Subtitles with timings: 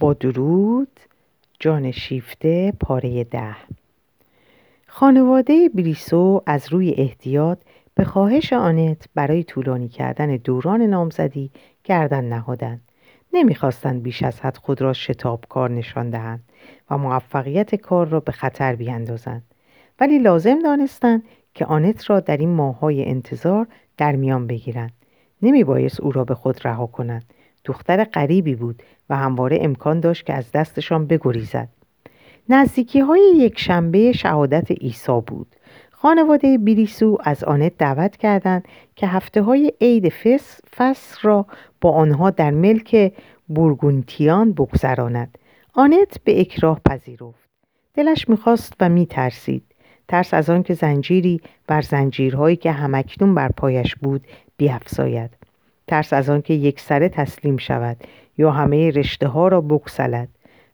[0.00, 1.00] با درود
[1.60, 3.56] جان شیفته پاره ده.
[4.86, 7.58] خانواده بریسو از روی احتیاط
[7.94, 11.50] به خواهش آنت برای طولانی کردن دوران نامزدی
[11.84, 12.80] گردن نهادند.
[13.32, 14.92] نمی‌خواستند بیش از حد خود را
[15.48, 16.42] کار نشان دهند
[16.90, 19.42] و موفقیت کار را به خطر بیاندازند.
[20.00, 21.22] ولی لازم دانستند
[21.54, 23.66] که آنت را در این ماههای انتظار
[23.96, 24.92] در میان بگیرند.
[25.42, 27.24] نمی بایست او را به خود رها کنند.
[27.66, 31.68] دختر غریبی بود و همواره امکان داشت که از دستشان بگریزد.
[32.48, 35.56] نزدیکی های یک شنبه شهادت عیسی بود.
[35.90, 41.46] خانواده بریسو از آنت دعوت کردند که هفته های عید فس, فس را
[41.80, 43.12] با آنها در ملک
[43.48, 45.38] بورگونتیان بگذراند.
[45.74, 47.48] آنت به اکراه پذیرفت.
[47.94, 49.62] دلش می‌خواست و میترسید.
[50.08, 55.35] ترس از آنکه زنجیری بر زنجیرهایی که همکنون بر پایش بود بیافزاید.
[55.86, 57.96] ترس از آنکه یک سره تسلیم شود
[58.38, 60.28] یا همه رشته ها را بکسلد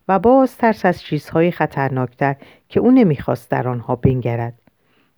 [0.09, 2.37] و باز ترس از چیزهای خطرناکتر
[2.69, 4.55] که او نمی‌خواست در آنها بنگرد.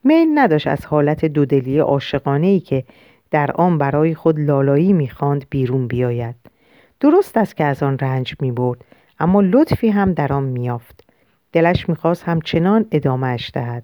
[0.04, 2.84] میل نداشت از حالت دودلی عاشقانه ای که
[3.30, 6.34] در آن برای خود لالایی می‌خواند بیرون بیاید.
[7.00, 8.84] درست است که از آن رنج می‌برد
[9.19, 11.04] اما لطفی هم در آن میافت
[11.52, 13.82] دلش می‌خواست همچنان ادامهش دهد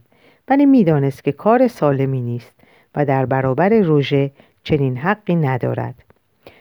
[0.49, 2.55] ولی می‌دانست که کار سالمی نیست
[2.95, 4.31] و در برابر روژه
[4.63, 5.95] چنین حقی ندارد.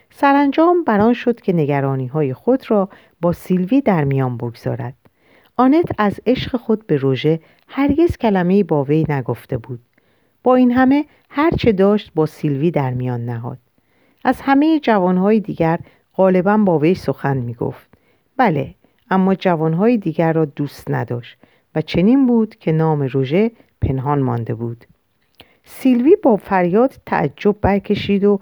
[0.09, 2.89] سرانجام بران شد که نگرانی های خود را
[3.21, 4.93] با سیلوی در میان بگذارد.
[5.57, 9.79] آنت از عشق خود به روژه هرگز کلمه با وی نگفته بود.
[10.43, 13.57] با این همه هرچه داشت با سیلوی در میان نهاد.
[14.23, 15.79] از همه جوانهای دیگر
[16.15, 17.89] غالبا با وی سخن می گفت
[18.37, 18.75] بله
[19.11, 21.37] اما جوانهای دیگر را دوست نداشت
[21.75, 24.85] و چنین بود که نام روژه پنهان مانده بود.
[25.71, 28.39] سیلوی با فریاد تعجب برکشید و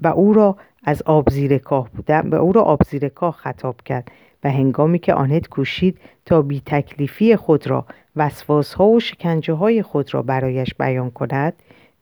[0.00, 3.82] و او را از آب زیر کاه بودن به او را آب زیر کاه خطاب
[3.84, 4.10] کرد
[4.44, 9.82] و هنگامی که آنت کوشید تا بی تکلیفی خود را وسواس ها و شکنجه های
[9.82, 11.52] خود را برایش بیان کند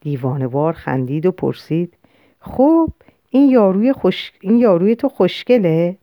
[0.01, 1.93] دیوانوار خندید و پرسید
[2.39, 2.89] خب
[3.29, 4.31] این یاروی, خوش...
[4.41, 5.97] این یاروی تو خوشگله؟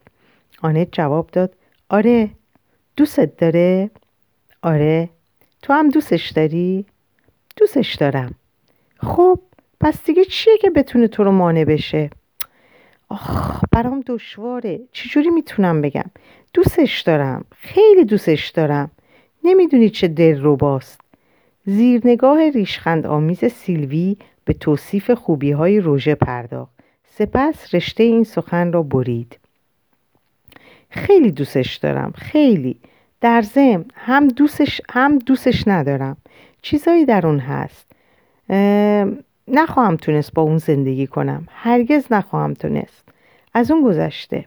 [0.62, 1.54] آنت جواب داد
[1.88, 2.30] آره
[2.96, 3.90] دوستت داره؟
[4.62, 5.08] آره
[5.62, 6.86] تو هم دوستش داری؟
[7.56, 8.34] دوستش دارم.
[8.96, 9.38] خب
[9.80, 12.10] پس دیگه چیه که بتونه تو رو مانع بشه؟
[13.08, 14.80] آخ برام دشواره.
[14.92, 16.10] چجوری می‌تونم بگم؟
[16.54, 17.44] دوستش دارم.
[17.56, 18.90] خیلی دوستش دارم.
[19.44, 21.00] نمی‌دونی چه دل رو باست.
[21.66, 26.74] زیرنگاه ریشخند آمیز سیلوی به توصیف خوبی های روژه پرداخت.
[27.06, 29.38] سپس رشته این سخن را برید.
[30.90, 32.12] خیلی دوستش دارم.
[32.16, 32.80] خیلی.
[33.20, 36.16] در ضمن هم دوستش هم دوستش ندارم.
[36.64, 37.92] چیزایی در اون هست.
[39.48, 41.48] نخواهم تونست با اون زندگی کنم.
[41.50, 43.08] هرگز نخواهم تونست.
[43.54, 44.44] از اون گذشته.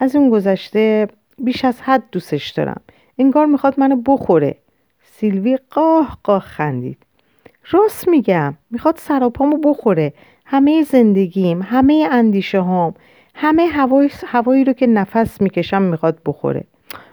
[0.00, 2.80] از اون گذشته بیش از حد دوستش دارم.
[3.18, 4.56] انگار می‌خواد منو بخوره.
[5.02, 6.98] سیلوی قاه قاه خندید.
[7.70, 10.12] راست میگم می‌خواد سراپامو بخوره.
[10.46, 12.94] همه زندگیم همه اندیشه هام
[13.34, 16.64] همه هوای هوایی رو که نفس می‌کشم می‌خواد بخوره.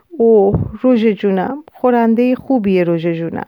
[0.09, 1.63] اوه روژه جونم.
[1.73, 3.47] خورنده خوبیه روژه جونم.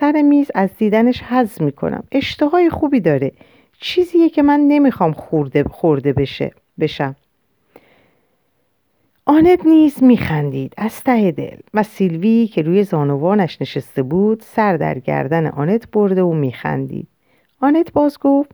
[0.00, 2.04] سر میز از دیدنش حز می‌کنم.
[2.12, 3.32] اشتهای خوبی داره.
[3.80, 7.16] چیزیه که من نمی‌خوام خورده, خورده بشه بشم.
[9.24, 10.74] آنت نیز میخندید.
[10.76, 11.56] از ته دل.
[11.74, 17.08] و سیلوی که روی زانوانش نشسته بود سر در گردن آنت برده و میخندید.
[17.60, 18.50] آنت باز گفت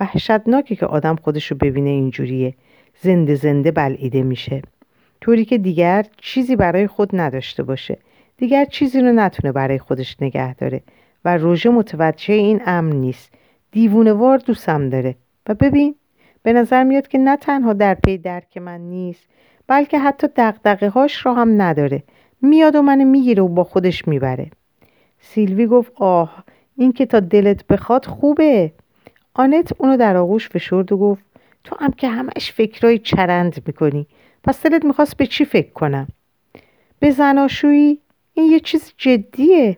[0.00, 2.54] وحشتناکه که آدم خودشو ببینه اینجوریه.
[3.00, 4.62] زنده زنده بلعیده میشه.
[5.20, 7.98] طوری که دیگر چیزی برای خود نداشته باشه.
[8.42, 10.82] دیگر چیزی رو نتونه برای خودش نگه داره
[11.24, 13.32] و روژه متوجه این امن نیست.
[13.70, 15.14] دیوونوار دوستم داره.
[15.48, 15.94] و ببین
[16.42, 19.28] به نظر میاد که نه تنها در پی درک من نیست
[19.66, 22.02] بلکه حتی دقدقه هاش را هم نداره.
[22.42, 24.50] میاد و منو می‌گیره و با خودش می‌بره.
[25.20, 26.44] سیلوی گفت آه
[26.76, 28.72] این که تا دلت بخواد خوبه.
[29.34, 31.24] آنت اونو در آغوش فشرد و گفت
[31.64, 34.06] تو هم که همش فکرای چرند می‌کنی.
[34.44, 36.06] پس دلت می‌خواست به چی فکر کنم؟
[36.98, 37.98] به زناشویی
[38.34, 39.76] این یه چیز جدیه.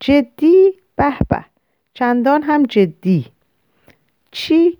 [0.00, 1.44] جدی به به
[1.94, 3.26] چندان هم جدی.
[4.30, 4.78] چی؟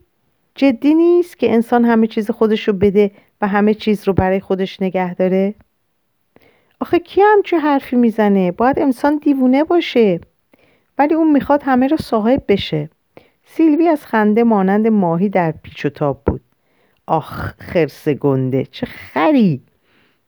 [0.54, 3.10] جدی نیست که انسان همه چیز خودش رو بده
[3.40, 5.54] و همه چیز رو برای خودش نگه داره؟
[6.80, 10.20] آخه کی چه حرفی می‌زنه؟ باید انسان دیوونه باشه.
[10.98, 12.90] ولی اون می‌خواد همه رو صاحب بشه.
[13.44, 16.40] سیلوی از خنده مانند ماهی در پیچ و تاب بود.
[17.06, 18.64] آخ خرس گنده.
[18.64, 19.60] چه خری!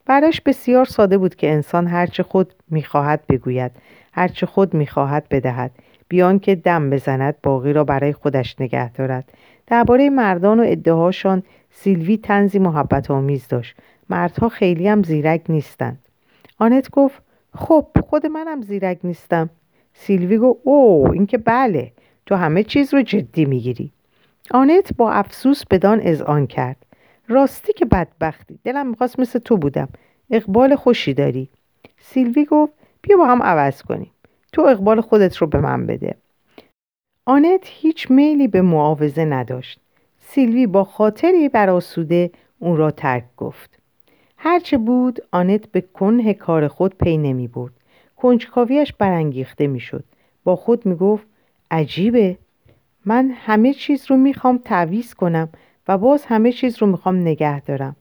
[0.05, 3.71] براش بسیار ساده بود که انسان هرچه خود می‌خواهد بگوید
[4.13, 5.71] هرچه خود می‌خواهد بدهد.
[6.07, 9.31] بیان که دم بزند باقی را برای خودش نگه دارد.
[9.67, 13.75] درباره مردان و ادعاشان سیلوی تنزی محبت آمیز داشت.
[14.09, 15.99] مردها خیلی هم زیرک نیستند.
[16.59, 17.21] آنت گفت
[17.55, 19.49] خب خود منم زیرک نیستم.
[19.93, 21.91] سیلوی گفت او این که بله
[22.25, 23.91] تو همه چیز رو جدی می‌گیری.
[24.51, 26.82] آنت با افسوس بدان اذعان کرد.
[27.27, 29.89] راستی که بدبختی دلم می‌خواست مثل تو بودم.
[30.29, 31.49] اقبال خوشی داری.
[31.97, 34.11] سیلوی گفت بیا با هم عوض کنیم.
[34.51, 36.15] تو اقبال خودت رو به من بده.
[37.25, 39.79] آنت هیچ میلی به معاوضه نداشت.
[40.19, 43.79] سیلوی با خاطری براسوده اون را ترک گفت.
[44.37, 47.73] هرچه بود آنت به کنه کار خود پی نمی برد.
[48.15, 50.03] کنجکاویش برانگیخته می‌شد
[50.43, 51.27] با خود می گفت
[51.71, 52.37] عجیبه.
[53.05, 55.49] من همه چیز رو می‌خوام تعویز کنم.
[55.87, 57.95] و باز همه چیز رو می‌خوام نگه دارم.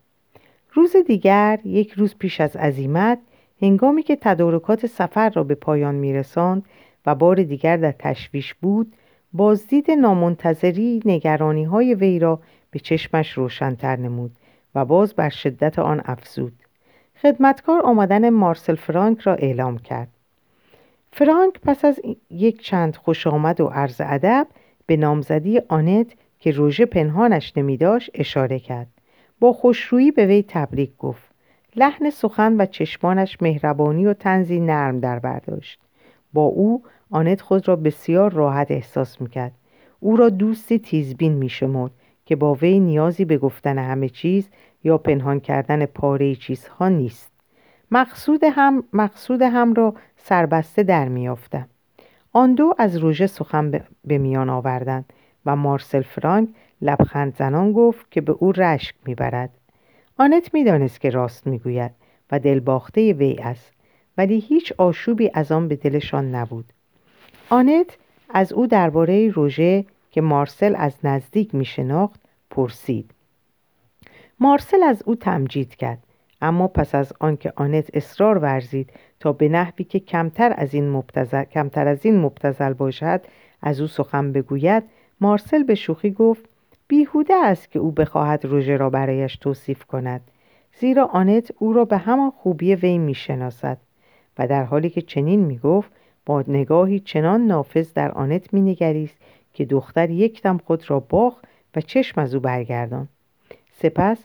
[0.73, 3.19] روز دیگر یک روز پیش از عزیمت
[3.63, 6.65] هنگامی که تدارکات سفر را به پایان میرساند
[7.07, 8.93] و بار دیگر در تشویش بود
[9.33, 12.41] بازدید نامنتظری نگرانی های وی را
[12.71, 14.37] به چشمش روشنتر نمود
[14.75, 16.53] و باز بر شدت آن افزود.
[17.23, 20.09] خدمتکار آمدن مارسل فرانک را اعلام کرد.
[21.13, 22.01] فرانک پس از
[22.31, 24.47] یک چند خوش آمد و عرض ادب
[24.87, 26.07] به نامزدی آنت
[26.43, 28.87] که روژه پنهانش نمیداشت اشاره کرد.
[29.41, 31.31] با خوشرویی به وی تبریک گفت.
[31.77, 35.81] لحن سخن و چشمانش مهربانی و تنزی نرم در برداشت.
[36.33, 39.53] با او آنت خود را بسیار راحت احساس می‌کرد.
[40.01, 41.93] او را دوستی تیزبین میشمرد
[42.27, 44.49] که با وی نیازی به گفتن همه چیز
[44.85, 47.33] یا پنهان کردن پاره چیزها نیست.
[47.91, 51.69] مقصود هم, مقصود هم را سربسته در میافتم
[52.33, 55.13] آن دو از روژه سخن به میان آوردند.
[55.47, 56.49] و مارسل فرانک
[56.83, 59.51] لبخند زنان گفت که به او رشک می‌برد.
[60.19, 61.91] آنت می‌دانست که راست می‌گوید
[62.31, 63.73] و دلباخته وی است
[64.19, 66.73] ولی هیچ آشوبی از آن به دلشان نبود.
[67.51, 67.99] آنت
[68.35, 73.11] از او درباره روژه که مارسل از نزدیک میشناخت پرسید.
[74.41, 75.99] مارسل از او تمجید کرد
[76.41, 81.45] اما پس از آنکه آنت اصرار ورزید تا به نحوی که کمتر از این مبتزل,
[81.45, 83.21] کمتر از این مبتزل باشد
[83.63, 84.83] از او سخن بگوید
[85.23, 86.45] مارسل به شوخی گفت
[86.89, 90.21] بیهوده است که او بخواهد روژه را برایش توصیف کند.
[90.81, 93.79] زیرا آنت او را به همان خوبی وی می‌شناسد.
[94.39, 95.93] و در حالی که چنین می‌گفت
[96.27, 99.17] با نگاهی چنان نافذ در آنت مینگریست
[99.53, 101.35] که دختر یکدم خود را باخ
[101.77, 103.09] و چشم از او برگردان
[103.73, 104.25] سپس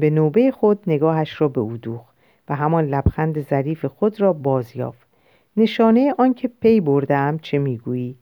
[0.00, 2.14] به نوبه خود نگاهش را به او دوخت
[2.48, 5.08] و همان لبخند ظریف خود را باز یافت.
[5.56, 8.16] نشانه آنکه پی بردم چه می‌گویی؟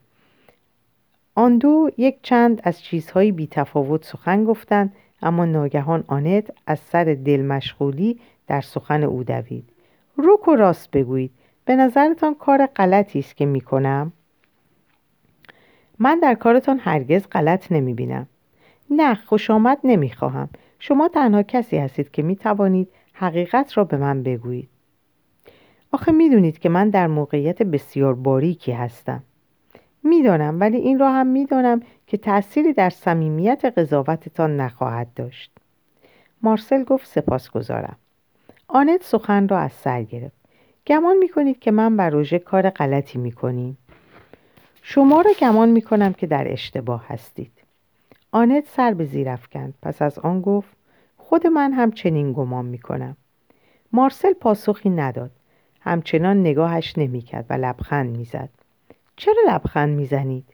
[1.35, 7.41] آن دو یک چند از چیزهای بیتفاوت سخن گفتند اما ناگهان آنت از سر دل
[7.41, 9.69] مشغولی در سخن او دوید.
[10.17, 11.31] روک و راست بگویید
[11.65, 14.13] به نظرتان کار غلطی است که می‌کنم؟
[15.99, 18.27] من در کارتان هرگز غلط نمی بینم
[18.89, 20.49] نه خوش آمد نمی خواهم
[20.79, 24.69] شما تنها کسی هستید که می توانید حقیقت را به من بگویید.
[25.91, 29.23] آخه می‌دونید که من در موقعیت بسیار باریکی هستم.
[30.03, 35.51] می‌دانم ولی این را هم می‌دانم که تأثیری در صمیمیت قضاوتتان نخواهد داشت.
[36.41, 37.95] مارسل گفت سپاس گذارم
[38.67, 40.35] آنت سخن را از سر گرفت.
[40.87, 43.77] گمان می‌کنید که من بر روژه کار غلطی می‌کنیم؟
[44.81, 47.51] شما را گمان می‌کنم که در اشتباه هستید.
[48.31, 49.73] آنت سر به زیر افکند.
[49.81, 50.69] پس از آن گفت
[51.17, 53.17] خود من هم چنین گمان می‌کنم.
[53.93, 55.31] مارسل پاسخی نداد.
[55.81, 58.49] همچنان نگاهش نمی‌کرد و لبخند می‌زد.
[59.21, 60.45] چرا لبخند می‌زنید؟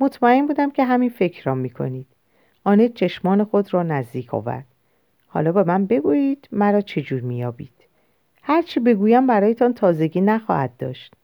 [0.00, 2.06] مطمئن بودم که همین فکر را می‌کنید.
[2.64, 4.66] آنت چشمان خود را نزدیک آورد.
[5.26, 7.72] حالا به من بگویید مرا چجور میابید
[8.42, 11.14] هرچی بگویم برایتان تازگی نخواهد داشت.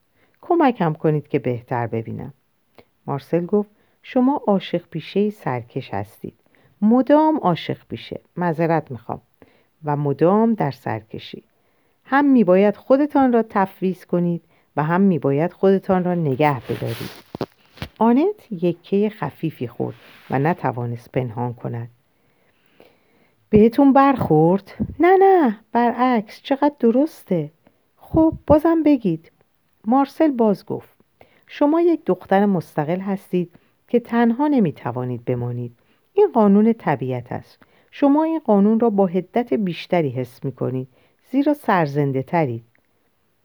[0.41, 2.33] کمکم کنید که بهتر ببینم.
[3.07, 3.71] مارسل گفت
[4.03, 6.35] شما عاشق پیشه سرکش هستید.
[6.83, 8.21] مدام عاشق پیشه.
[8.37, 9.21] معذرت می‌خوام.
[9.85, 11.43] و مدام در سرکشی.
[12.05, 14.43] هم میباید خودتان را تفویض کنید
[14.81, 17.11] و هم میباید خودتان را نگه بدارید.
[17.99, 19.97] آنت یکه خفیفی خورد
[20.31, 21.89] و نتوانست پنهان کند.
[23.51, 27.51] بهتون برخورد؟ نه نه برعکس چقدر درسته.
[27.97, 29.33] خب بازم بگید.
[29.85, 30.95] مارسل باز گفت.
[31.47, 33.51] شما یک دختر مستقل هستید
[33.89, 35.77] که تنها نمی‌توانید بمانید.
[36.13, 37.59] این قانون طبیعت است.
[37.91, 40.89] شما این قانون را با حدت بیشتری حس می‌کنید
[41.31, 42.65] زیرا سرزنده ترید.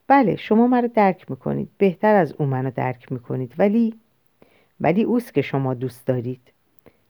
[0.07, 1.69] بله شما مرا درک می‌کنید.
[1.77, 3.53] بهتر از او منو درک می‌کنید.
[3.57, 3.93] ولی
[4.81, 6.41] ولی اوست که شما دوست دارید.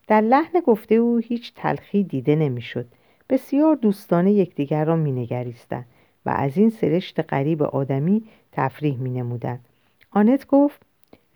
[0.07, 2.85] در لحن گفته او هیچ تلخی دیده نمی‌شد.
[3.29, 5.85] بسیار دوستانه یکدیگر را مینگریستند
[6.25, 9.65] و از این سرشت غریب آدمی تفریح مینمودند.
[10.11, 10.81] آنت گفت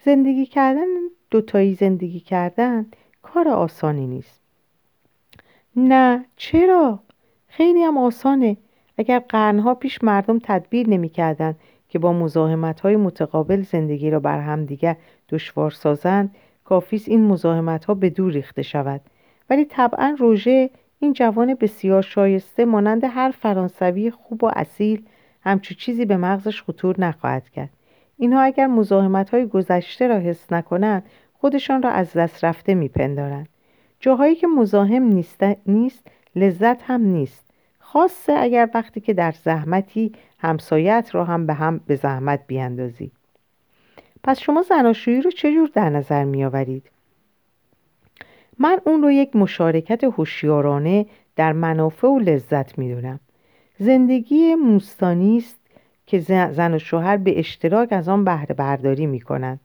[0.05, 0.87] زندگی کردن
[1.31, 2.85] دوتایی زندگی کردن
[3.21, 4.41] کار آسانی نیست.
[5.75, 6.99] نه چرا؟
[7.47, 8.57] خیلی هم آسانه.
[8.99, 11.55] اگر قرنها پیش مردم تدبیر نمی‌کردند
[11.89, 14.95] که با مزاحمت های متقابل زندگی را بر همدیگر
[15.29, 19.01] دشوار سازند کافیست این مزاحمت ها به دور ریخته شود.
[19.49, 25.05] ولی طبعا روژه این جوان بسیار شایسته مانند هر فرانسوی خوب و اصیل
[25.41, 27.69] همچو چیزی به مغزش خطور نخواهد کرد.
[28.17, 31.03] اینها اگر مزاحمت های گذشته را حس نکنند
[31.33, 33.49] خودشان را از دست رفته میپندارند.
[33.99, 35.23] جاهایی که مزاحم
[35.65, 37.48] نیست لذت هم نیست.
[37.93, 43.11] خاصه اگر وقتی که در زحمتی همسایت را هم به هم به زحمت بیاندازی
[44.23, 46.89] پس شما زناشویی رو چجور در نظر می آورید؟
[48.59, 51.05] من اون رو یک مشارکت هوشیارانه
[51.35, 53.19] در منافع و لذت می‌دونم.
[53.77, 55.59] زندگی موستانی است
[56.05, 59.59] که زن و شوهر به اشتراک از آن بهره برداری می کنند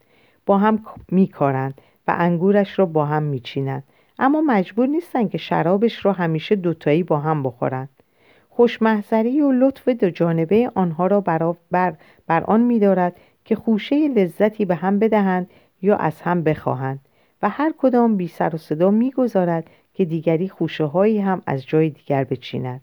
[0.46, 3.84] با هم میکارند و انگورش را با هم میچینند.
[4.18, 7.88] اما مجبور نیستند که شرابش را همیشه دوتایی با هم بخورند.
[8.56, 11.54] خوشمحضری و لطف دو جانبه آنها را بر,
[12.26, 15.50] بر, آن میدارد که خوشه لذتی به هم بدهند
[15.82, 17.00] یا از هم بخواهند
[17.42, 21.90] و هر کدام بی سر و صدا می‌گذارد که دیگری خوشه هایی هم از جای
[21.90, 22.80] دیگر بچیند.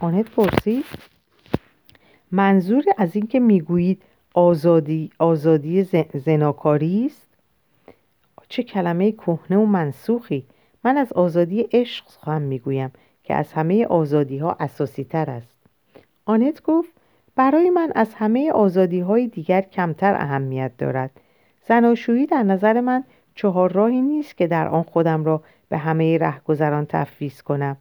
[0.00, 0.84] آنت پرسید
[2.32, 4.02] منظور از اینکه می‌گویید
[4.34, 7.26] آزادی آزادی زناکاری است؟
[8.48, 10.46] چه کلمه کهنه و منسوخی.
[10.84, 12.90] من از آزادی عشق هم می‌گویم.
[13.24, 15.56] که از همه آزادی ها اساسی تر است.
[16.24, 16.90] آنت گفت
[17.36, 21.10] برای من از همه آزادی های دیگر کمتر اهمیت دارد.
[21.68, 23.04] زناشویی در نظر من
[23.34, 27.76] چهار راهی نیست که در آن خودم را به همه رهگذران تفویض کنم.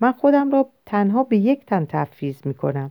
[0.00, 2.90] من خودم را تنها به یک تن تفویض می کنم.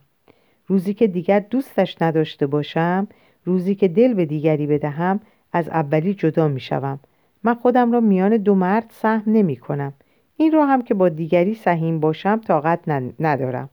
[0.67, 3.07] روزی که دیگر دوستش نداشته باشم
[3.45, 5.19] روزی که دل به دیگری بدهم
[5.53, 6.99] از اولی جدا می شوم.
[7.43, 9.93] من خودم را میان دو مرد سهم نمی کنم.
[10.39, 12.79] این را هم که با دیگری سهیم باشم طاقت
[13.19, 13.69] ندارم.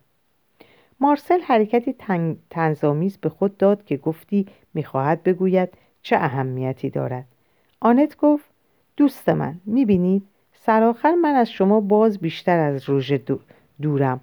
[1.00, 1.94] مارسل حرکتی
[2.50, 5.68] تنظامیز به خود داد که گفتی می‌خواهد بگوید
[6.02, 7.24] چه اهمیتی دارد.
[7.80, 8.44] آنت گفت
[8.96, 10.22] دوست من می‌بینید؟
[10.54, 13.20] سرآخر من از شما باز بیشتر از روژه
[13.82, 14.20] دورم.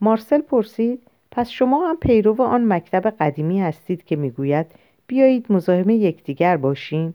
[0.00, 4.66] مارسل پرسید پس شما هم پیرو آن مکتب قدیمی هستید که می‌گوید
[5.06, 7.14] بیایید مزاحم یکدیگر باشیم؟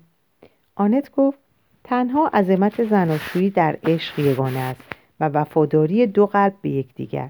[0.75, 1.39] آنت گفت
[1.89, 4.83] تنها عظمت زناشویی در عشق یگانه است
[5.19, 7.29] و وفاداری دو قلب به یکدیگر.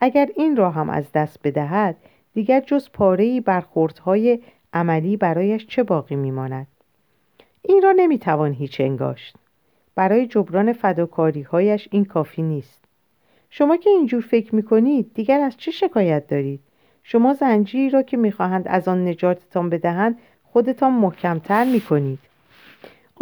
[0.00, 1.96] اگر این را هم از دست بدهد
[2.34, 4.38] دیگر جز پاره برخوردهای
[4.72, 6.66] عملی برایش چه باقی میماند؟
[7.62, 9.36] این را نمی‌توان هیچ انگاشت.
[9.94, 12.84] برای جبران فداکاریهایش این کافی نیست.
[13.50, 16.60] شما که اینجور فکر می‌کنید دیگر از چه شکایت دارید؟
[17.02, 22.18] شما زنجیری را که می‌خواهند از آن نجاتتان بدهند خودتان محکمتر می‌کنید.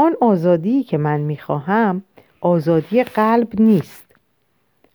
[0.01, 2.03] آن آزادی که من می‌خواهم
[2.41, 4.07] آزادی قلب نیست.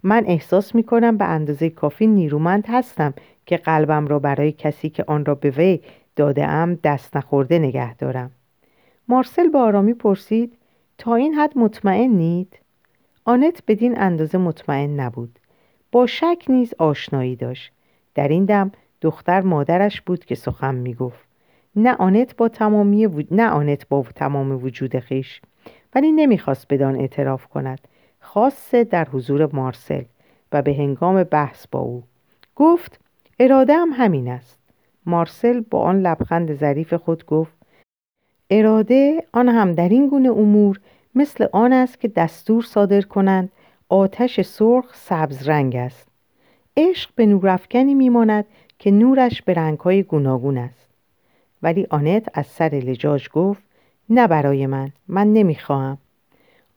[0.03, 3.13] من احساس می‌کنم به اندازه کافی نیرومند هستم
[3.45, 5.79] که قلبم را برای کسی که آن را به وی
[6.15, 8.31] داده ام دست نخورده نگه دارم.
[9.07, 10.57] مارسل با آرامی پرسید
[10.97, 12.59] تا این حد مطمئنید؟
[13.25, 15.39] آنت بدین اندازه مطمئن نبود.
[15.91, 17.71] با شک نیز آشنایی داشت.
[18.15, 18.71] در این دم
[19.01, 21.24] دختر مادرش بود که سخن می‌گفت.
[21.75, 25.41] نه آنت با تمامی نه آنت با تمام وجود خیش
[25.95, 27.79] ولی نمی‌خواست بدان اعتراف کند.
[28.19, 30.03] خاصه در حضور مارسل
[30.51, 32.03] و به هنگام بحث با او.
[32.55, 32.99] گفت
[33.39, 34.59] اراده هم همین است.
[35.05, 37.53] مارسل با آن لبخند ظریف خود گفت
[38.49, 40.79] اراده آن هم در این گونه امور
[41.15, 43.51] مثل آن است که دستور صادر کنند
[43.89, 46.07] آتش سرخ سبز رنگ است.
[46.77, 48.45] عشق به نورافکنی میماند
[48.79, 50.84] که نورش به رنگهای گوناگون است.
[51.63, 53.63] ولی آنت از سر لجاج گفت
[54.09, 55.97] نه برای من من نمی‌خواهم.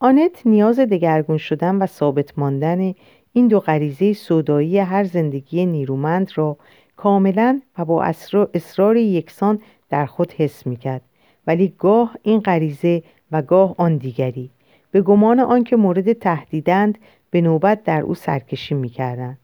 [0.01, 2.95] آنت نیاز دگرگون شدن و ثابت ماندن
[3.33, 6.57] این دو غریزه صدایی هر زندگی نیرومند را
[6.97, 8.15] کاملا و با
[8.55, 11.03] اصرار یکسان در خود حس می‌کرد.
[11.47, 14.51] ولی گاه این غریزه و گاه آن دیگری
[14.91, 16.99] به گمان آنکه مورد تهدیدند
[17.31, 19.39] به نوبت در او سرکشی می‌کردند.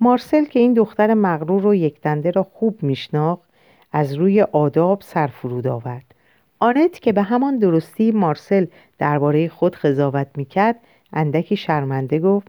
[0.00, 3.47] مارسل که این دختر مغرور و یکدنده را خوب میشناخت
[3.92, 6.14] از روی آداب سرفرود آورد.
[6.58, 8.66] آنت که به همان درستی مارسل
[8.98, 10.76] درباره خود قضاوت می‌کرد
[11.12, 12.48] اندکی شرمنده گفت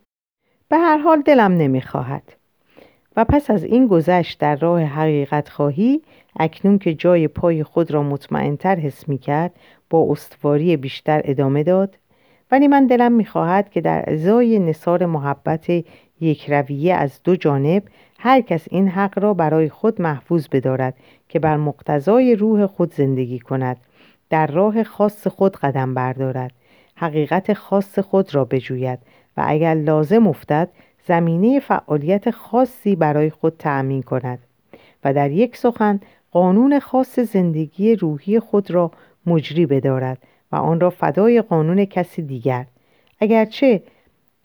[0.70, 2.24] به هر حال دلم نمی‌خواهد.
[3.16, 6.02] و پس از این گذشت در راه حقیقت خواهی
[6.40, 9.52] اکنون که جای پای خود را مطمئنتر حس می کرد
[9.90, 11.98] با استواری بیشتر ادامه داد
[12.52, 15.68] ولی من دلم می‌خواهد که در ازای نصار محبت
[16.22, 17.84] یک رویه از دو جانب
[18.20, 20.94] هر کس این حق را برای خود محفوظ بدارد
[21.30, 23.78] که بر مقتضای روح خود زندگی کند.
[24.30, 26.52] در راه خاص خود قدم بردارد.
[26.96, 29.00] حقیقت خاص خود را بجوید
[29.38, 30.70] و اگر لازم افتد
[31.08, 34.40] زمینه فعالیت خاصی برای خود تأمین کند
[35.04, 36.00] و در یک سخن
[36.32, 38.92] قانون خاص زندگی روحی خود را
[39.26, 40.18] مجری بدارد
[40.52, 42.66] و آن را فدای قانون کسی دیگر.
[43.20, 43.84] اگرچه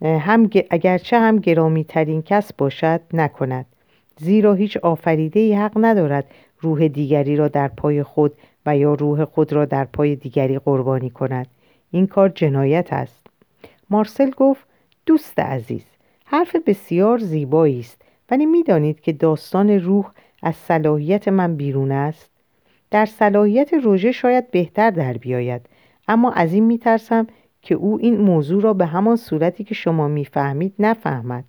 [0.04, 3.66] هم, اگرچه هم گرامی ترین کس باشد نکند.
[4.16, 6.24] زیرا هیچ آفریده ای حق ندارد
[6.60, 8.32] روح دیگری را در پای خود
[8.66, 11.46] و یا روح خود را در پای دیگری قربانی کند.
[11.90, 13.26] این کار جنایت است.
[13.90, 14.66] مارسل گفت
[15.06, 15.84] دوست عزیز
[16.24, 18.02] حرف بسیار زیبایی است.
[18.30, 20.10] ولی می‌دانید که داستان روح
[20.42, 22.30] از صلاحیت من بیرون است؟
[22.90, 25.60] در صلاحیت روژه شاید بهتر در بیاید.
[26.08, 27.26] اما از این میترسم
[27.64, 31.44] که او این موضوع را به همان صورتی که شما می‌فهمید نفهمد.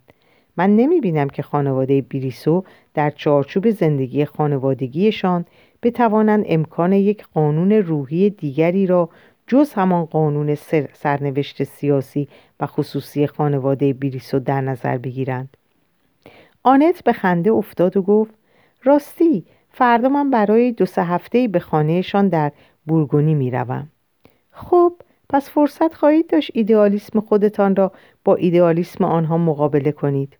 [0.56, 5.44] من نمی بینم که خانواده بریسو در چارچوب زندگی خانوادگیشان
[5.82, 9.08] بتوانند امکان یک قانون روحی دیگری را
[9.46, 10.54] جز همان قانون
[10.92, 12.28] سرنوشت سیاسی
[12.60, 15.56] و خصوصی خانواده بریسو در نظر بگیرند.
[16.62, 18.34] آنت به خنده افتاد و گفت
[18.82, 22.52] راستی فردا من برای دو سه هفته به خانهشان در
[22.86, 23.88] بورگونی می روم.
[24.50, 24.92] خب؟
[25.28, 27.92] پس فرصت خواهید داشت ایدئالیسم خودتان را
[28.24, 30.36] با ایدئالیسم آنها مقابله کنید.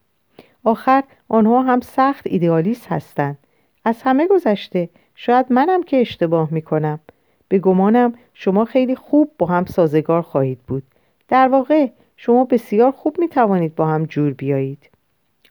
[0.65, 3.39] آخر آنها هم سخت ایدئالیست هستند.
[3.85, 7.01] از همه گذشته شاید منم که اشتباه می کنم
[7.49, 10.83] به گمانم شما خیلی خوب با هم سازگار خواهید بود.
[11.29, 14.91] در واقع شما بسیار خوب می توانید با هم جور بیایید.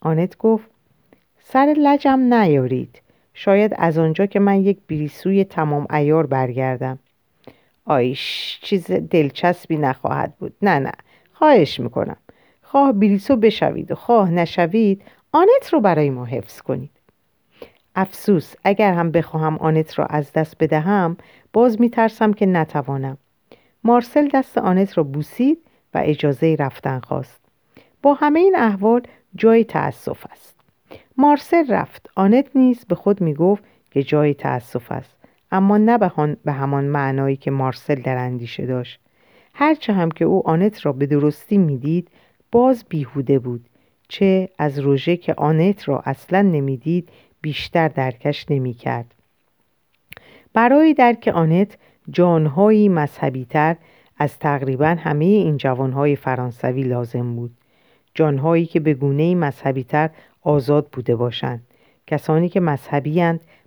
[0.01, 0.70] آنت گفت
[1.39, 3.01] سر لجم نیارید.
[3.34, 7.00] شاید از آنجا که من یک بریسوی تمام ایار برگردم.
[7.86, 10.54] آیش چیز دلچسبی نخواهد بود.
[10.62, 10.92] نه نه
[11.34, 12.18] خواهش می‌کنم.
[12.62, 15.01] خواه بریسو بشوید و خواه نشوید
[15.32, 16.92] آنت رو برای ما حفظ کنید.
[17.96, 21.18] افسوس اگر هم بخواهم آنت را از دست بدهم
[21.54, 23.18] باز میترسم که نتوانم.
[23.84, 25.58] مارسل دست آنت را بوسید
[25.94, 27.42] و اجازه رفتن خواست.
[28.01, 29.01] با همه این احوال
[29.36, 30.56] جای تأسف است.
[31.18, 32.10] مارسل رفت.
[32.15, 35.15] آنت نیز به خود می‌گفت که جای تأسف است.
[35.55, 35.98] اما نه
[36.44, 39.00] به همان معنایی که مارسل در اندیشه داشت.
[39.53, 42.07] هرچه هم که او آنت را به درستی می‌دید
[42.51, 43.65] باز بیهوده بود
[44.07, 47.09] چه از روژه که آنت را اصلا نمی‌دید
[47.41, 49.15] بیشتر درکش نمی‌کرد.
[50.53, 51.77] برای درک آنت
[52.09, 53.75] جانهایی مذهبی تر
[54.18, 57.51] از تقریبا همه این جوانهای فرانسوی لازم بود.
[58.13, 60.09] جانهایی که به گونه مذهبی تر
[60.41, 61.61] آزاد بوده باشند.
[62.07, 63.22] کسانی که مذهبی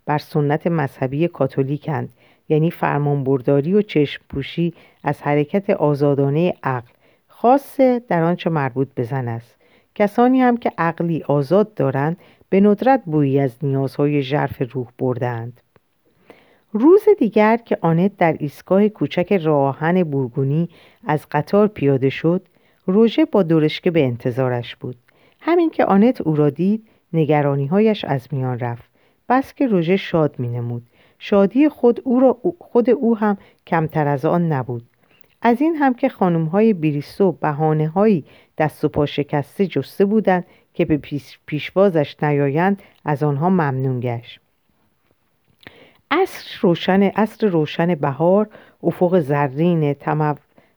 [0.08, 2.08] بر سنت مذهبی کاتولیکند
[2.48, 6.88] یعنی فرمانبرداری و چشم پوشی از حرکت آزادانه عقل
[7.26, 9.56] خاصه در آنچه مربوط به است.
[9.94, 12.16] کسانی هم که عقلی آزاد دارند
[12.50, 15.60] به ندرت بویی از نیازهای ژرف روح بردند
[16.72, 20.68] روز دیگر که آنت در ایستگاه کوچک راهن بورگونی
[21.06, 22.42] از قطار پیاده شد
[22.86, 24.96] روژه با دورشکه به انتظارش بود.
[25.40, 28.87] همین که آنت او را دید نگرانیهایش از میان رفت.
[29.28, 30.82] بس که روژه شاد می نمود
[31.18, 34.82] شادی خود او, را خود او هم کمتر از آن نبود.
[35.42, 38.24] از این هم که خانم های بریستو بحانه هایی
[38.58, 41.00] دست و پا شکسته جسته بودند که به
[41.46, 44.40] پیشوازش نیایند از آنها ممنون گشت.
[46.10, 48.48] عصر روشن عصر روشن بهار
[48.82, 49.96] افق زرین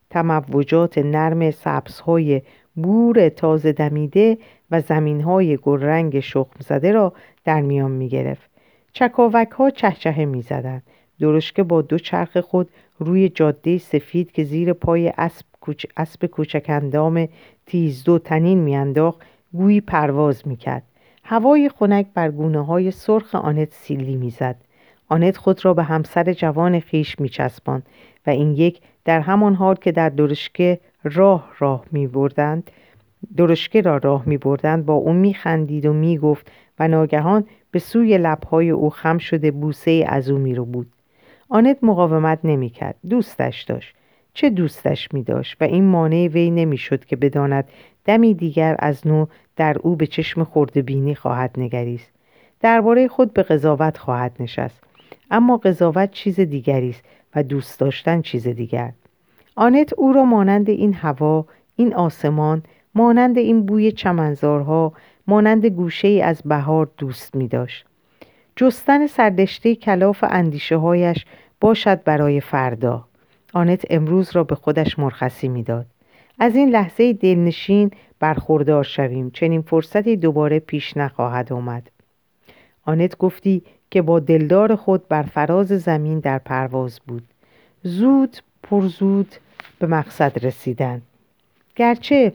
[0.10, 2.42] تموجات نرم سبزهای
[2.76, 4.38] بور تازه دمیده
[4.72, 8.50] و زمینهای گلرنگ شخم زده را در میان می گرفت.
[8.94, 10.82] چکاوک ها چهچه می زدن.
[11.20, 15.86] درشکه با دو چرخ خود روی جاده سفید که زیر پای اسب, کوچ...
[15.98, 17.28] اسب کوچک اندام
[17.66, 19.22] تیز دو تنین میانداخت
[19.54, 20.84] گویی پرواز می‌کرد
[21.24, 24.56] هوای خنک بر گونه های سرخ آنت سیلی می‌زد
[25.10, 27.86] آنت خود را به همسر جوان خیش میچسباند
[28.28, 32.72] و این یک در همان حال که در درشکه راه راه می بردند
[33.38, 37.80] درشکه را راه می بردند با او می خندید و می گفت و ناگهان به
[37.80, 40.88] سوی لبهای او خم شده بوسه از او می رو بود.
[41.50, 43.96] آنت مقاومت نمی کرد دوستش داشت.
[44.34, 47.68] چه دوستش می داشت و این مانع وی نمی شد که بداند
[48.06, 50.48] دمی دیگر از نو در او به چشم
[50.86, 52.12] بینی خواهد نگریست.
[52.60, 54.84] درباره خود به قضاوت خواهد نشست.
[55.32, 57.04] اما قضاوت چیز دیگری است
[57.36, 58.92] و دوست داشتن چیز دیگر.
[59.56, 62.64] آنت او را مانند این هوا این آسمان
[62.96, 64.94] مانند این بوی چمنزارها
[65.28, 67.86] مانند گوشه ای از بهار دوست می داشت.
[68.56, 71.26] جستن سردشته کلاف اندیشه هایش
[71.62, 73.06] باشد برای فردا.
[73.54, 75.86] آنت امروز را به خودش مرخصی می‌داد.
[76.40, 79.30] از این لحظه دلنشین برخوردار شویم.
[79.30, 81.92] چنین فرصتی دوباره پیش نخواهد آمد.
[82.86, 87.24] آنت گفتی که با دلدار خود بر فراز زمین در پرواز بود.
[87.84, 89.36] زود پرزود
[89.80, 91.02] به مقصد رسیدن.
[91.76, 92.34] گرچه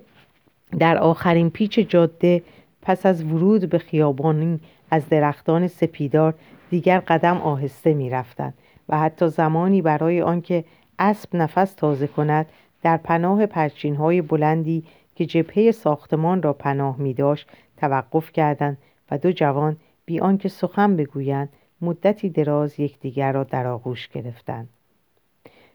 [0.78, 2.42] در آخرین پیچ جاده
[2.82, 6.34] پس از ورود به خیابانی از درختان سپیدار
[6.70, 8.54] دیگر قدم آهسته می رفتن
[8.88, 10.64] و حتی زمانی برای آنکه
[10.98, 12.46] اسب نفس تازه کند
[12.82, 18.78] در پناه پرچین های بلندی که جبهه ساختمان را پناه می داشت توقف کردند
[19.10, 19.76] و دو جوان
[20.06, 21.48] بی آنکه سخن بگویند
[21.80, 24.68] مدتی دراز یکدیگر را در آغوش گرفتند.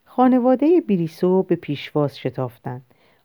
[0.06, 2.82] خانواده بریسو به پیشواز شتافتند.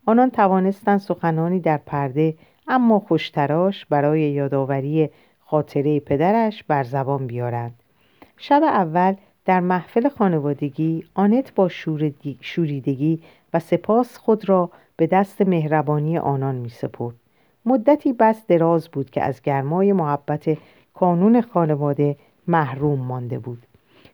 [0.07, 2.35] آنان توانستند سخنانی در پرده
[2.69, 7.75] اما خوشتراش برای یادآوری خاطره پدرش بر زبان بیارند.
[8.37, 9.15] شب اول
[9.45, 11.69] در محفل خانوادگی آنت با
[12.41, 13.23] شوریدگی
[13.55, 17.15] و سپاس خود را به دست مهربانی آنان می سپرد.
[17.67, 20.57] مدتی بس دراز بود که از گرمای محبت
[20.95, 22.17] کانون خانواده
[22.47, 23.67] محروم مانده بود.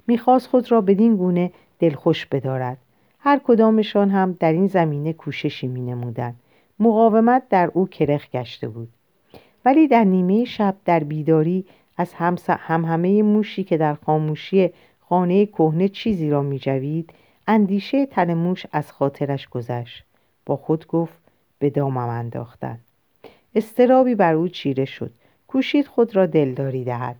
[0.06, 2.78] می‌خواست خود را بدین گونه دلخوش بدارد.
[3.24, 6.34] هر کدامشان هم در این زمینه کوششی می نمودن.
[6.78, 8.88] مقاومت در او کرخ گشته بود.
[9.64, 11.64] ولی در نیمه شب در بیداری
[11.96, 12.36] از هم,
[12.84, 17.10] همه موشی که در خاموشی خانه کهنه چیزی را می جوید
[17.46, 20.04] اندیشه تن موش از خاطرش گذشت.
[20.46, 21.22] با خود گفت
[21.58, 22.78] به دامم انداختن.
[23.54, 25.10] استرابی بر او چیره شد.
[25.48, 27.16] کوشید خود را دلداری دهد.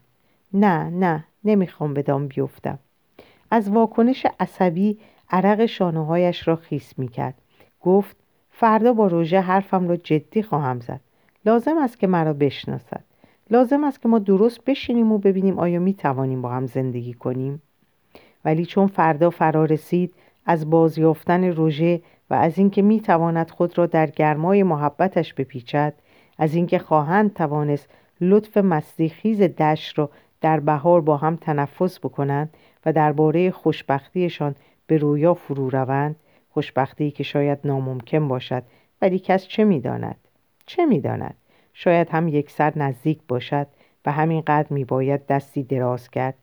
[0.55, 2.79] نه نه نمی‌خوام به دام بیفتم.
[3.51, 4.99] از واکنش عصبی
[5.33, 7.35] عرق شانههایش را خیس می‌کرد.
[7.83, 8.17] گفت
[8.51, 11.01] فردا با روژه حرفم را جدی خواهم زد.
[11.47, 13.05] لازم است که مرا بشناسد.
[13.51, 17.63] لازم است که ما درست بشینیم و ببینیم آیا می توانیم با هم زندگی کنیم؟
[18.45, 20.15] ولی چون فردا فرا رسید
[20.47, 25.95] از بازیافتن روژه و از اینکه می تواند خود را در گرمای محبتش بپیچد
[26.39, 27.89] از اینکه خواهند توانست
[28.21, 32.51] لطف مستی خیز دشت را در بهار با هم تنفس بکنند
[32.87, 34.55] و درباره خوشبختیشان
[34.93, 36.17] به رویا فرو روند.
[36.51, 38.63] خوشبختی که شاید ناممکن باشد
[39.03, 40.17] ولی کس چه می‌داند؟
[40.67, 41.35] چه می‌داند؟
[41.75, 43.67] شاید هم یک سر نزدیک باشد
[44.07, 46.35] و همینقدر میباید دستی دراز کرد.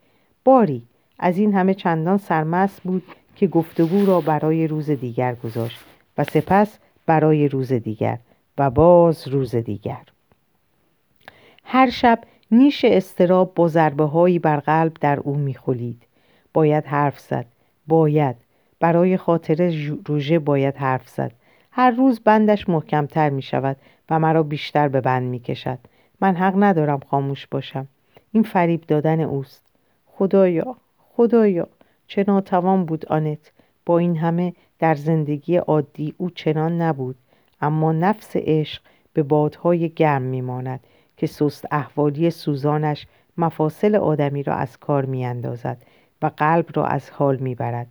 [0.43, 0.83] باری
[1.19, 3.03] از این همه چندان سرمست بود
[3.35, 5.79] که گفتگو را برای روز دیگر گذاشت
[6.17, 8.17] و سپس برای روز دیگر
[8.57, 10.03] و باز روز دیگر.
[11.63, 12.19] هر شب
[12.51, 16.01] نیش استراب با ضربه هایی بر قلب در او میخولید.
[16.53, 17.45] باید حرف زد.
[17.89, 18.35] باید.
[18.79, 19.73] برای خاطر
[20.05, 21.31] روژه باید حرف زد.
[21.71, 23.77] هر روز بندش محکمتر می شود
[24.09, 25.79] و مرا بیشتر به بند می کشد
[26.21, 27.87] من حق ندارم خاموش باشم.
[28.31, 29.65] این فریب دادن اوست.
[30.05, 31.67] خدایا خدایا
[32.07, 33.51] چه ناتوان بود آنت.
[33.85, 37.15] با این همه در زندگی عادی او چنان نبود.
[37.61, 38.81] اما نفس عشق
[39.13, 40.79] به بادهای گرم میماند
[41.17, 45.77] که سست احوالی سوزانش مفاصل آدمی را از کار میاندازد.
[46.21, 47.87] و قلب را از حال می‌برد.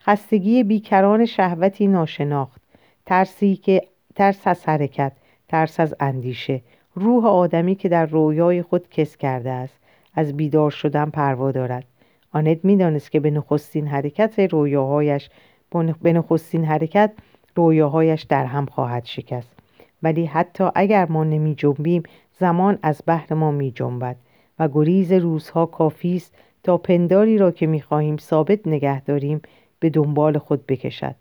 [0.00, 2.60] خستگی بیکران شهوتی ناشناخت.
[3.06, 3.82] ترسی که
[4.14, 5.12] ترس از حرکت
[5.48, 6.62] ترس از اندیشه.
[6.94, 9.78] روح آدمی که در رویای خود کس کرده است
[10.14, 11.84] از بیدار شدن پروا دارد.
[12.32, 15.30] آنت می‌دانست که به نخستین حرکت رویاهایش
[16.02, 17.12] به نخستین حرکت
[17.56, 19.52] رویاهایش در هم خواهد شکست.
[20.02, 22.02] ولی حتی اگر ما نمی جنبیم
[22.40, 24.16] زمان از بحر ما می جنبد
[24.58, 29.42] و گریز روزها کافی است تا پنداری را که می خواهیم ثابت نگه داریم
[29.80, 31.14] به دنبال خود بکشد.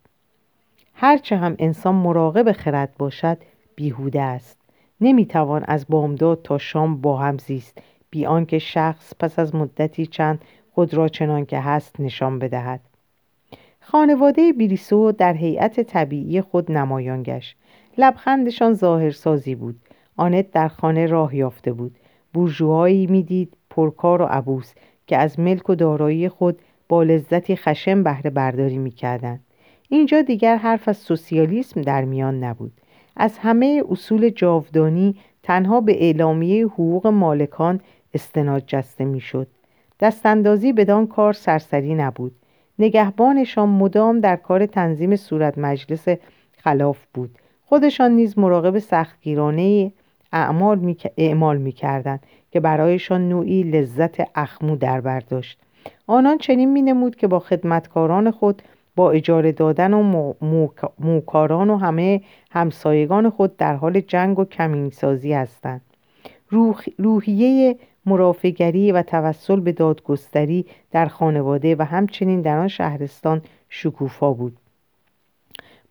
[0.94, 3.38] هرچه هم انسان مراقب خرد باشد
[3.76, 4.58] بیهوده است.
[5.02, 7.78] نمی‌توان از بامداد تا شام با هم زیست
[8.10, 12.80] بی آنکه شخص پس از مدتی چند خود را چنان که هست نشان بدهد.
[13.80, 17.58] خانواده بیریسو در هیئت طبیعی خود نمایان گشت.
[17.98, 19.76] لبخندشان ظاهرسازی بود.
[20.18, 21.96] آنت در خانه راه یافته بود.
[22.34, 24.74] بورژوهایی می‌دید پرکار و عبوس.
[25.12, 29.40] که از ملک و دارایی خود با لذتی خشم بهره برداری می‌کردند.
[29.90, 32.72] اینجا دیگر حرف از سوسیالیسم در میان نبود.
[33.18, 37.82] از همه اصول جاودانی تنها به اعلامیه حقوق مالکان
[38.14, 39.48] استناد جسته می‌شد.
[40.00, 42.36] دستاندازی بدان کار سرسری نبود.
[42.80, 46.08] نگهبانشان مدام در کار تنظیم صورت مجلس
[46.58, 47.38] خلاف بود.
[47.66, 49.92] خودشان نیز مراقب سختگیرانه
[50.32, 50.98] اعمال می...
[51.18, 51.72] اعمال می
[52.52, 55.60] که برایشان نوعی لذت اخمو در برداشت
[56.08, 58.62] آنان چنین می نمود که با خدمتکاران خود
[58.96, 60.34] با اجاره دادن و
[61.00, 65.82] موکاران و همه همسایگان خود در حال جنگ و کمینسازی هستند.
[66.50, 66.86] روح...
[66.98, 74.58] روحیه مرافگری و توسل به دادگستری در خانواده و همچنین در آن شهرستان شکوفا بود.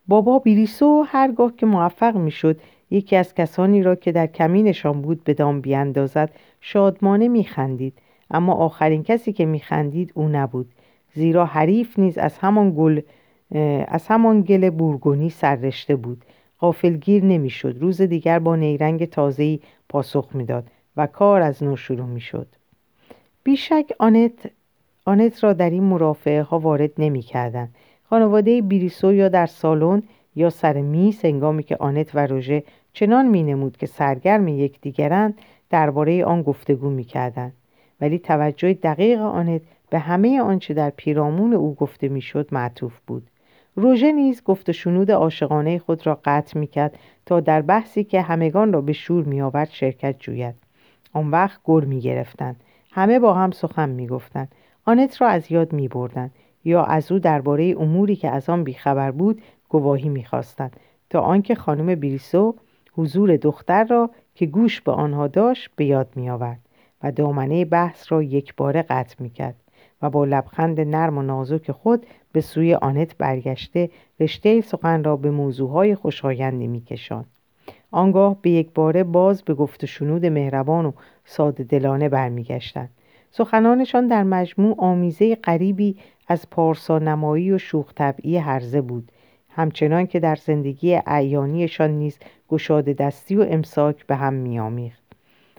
[0.07, 2.59] بابا بیریسو هرگاه که موفق می‌شد
[2.91, 6.29] یکی از کسانی را که در کمینشان بود به دام بیاندازد
[6.61, 7.93] شادمانه میخندید.
[8.31, 10.71] اما آخرین کسی که میخندید او نبود.
[11.13, 13.01] زیرا حریف نیز از همان گل
[13.87, 16.25] از همان گل بورگونی سررشته بود.
[16.59, 17.77] غافلگیر نمی‌شد.
[17.79, 20.63] روز دیگر با نیرنگ تازه‌ای پاسخ می‌داد
[20.97, 22.47] و کار از نو شروع می‌شد.
[23.43, 24.51] بیشک آنت
[25.05, 27.69] آنت را در این مرافعه ها وارد نمی کردن.
[28.03, 30.03] خانواده بیریسو یا در سالن
[30.35, 35.37] یا سر میز هنگامی که آنت و روژه چنان می نمود که سرگرم یکدیگرند
[35.69, 37.53] درباره آن گفتگو می کردن.
[38.01, 43.27] ولی توجه دقیق آنت به همه آنچه در پیرامون او گفته می‌شد معطوف بود.
[43.75, 48.21] روژه نیز گفت و شنود عاشقانه خود را قطع می کرد تا در بحثی که
[48.21, 50.55] همگان را به شور می آورد شرکت جوید.
[51.13, 55.73] آن وقت گر می گرفتند همه با هم سخن می گفتند آنت را از یاد
[55.73, 56.31] می بردن
[56.65, 60.75] یا از او درباره اموری که از آن بیخبر بود گواهی می‌خواستند.
[61.09, 62.55] تا آنکه خانم بریسو
[62.91, 66.59] حضور دختر را که گوش به آنها داشت به یاد می آورد
[67.03, 69.55] و دامنه بحث را یک باره قطع می کرد
[70.01, 75.31] و با لبخند نرم و نازک خود به سوی آنت برگشته رشته سخن را به
[75.31, 77.25] موضوعهای خوشایندی میکشاند.
[77.91, 80.91] آنگاه به یک باره باز به گفت شنود مهربان و
[81.25, 82.89] ساده دلانه برمیگشتند.
[83.31, 89.11] سخنانشان در مجموع آمیزه غریبی از پارسا نمایی و شوخ طبعی هرزه بود.
[89.55, 95.03] همچنان که در زندگی اعیانیشان نیز گشاد دستی و امساک به هم میآمیخت.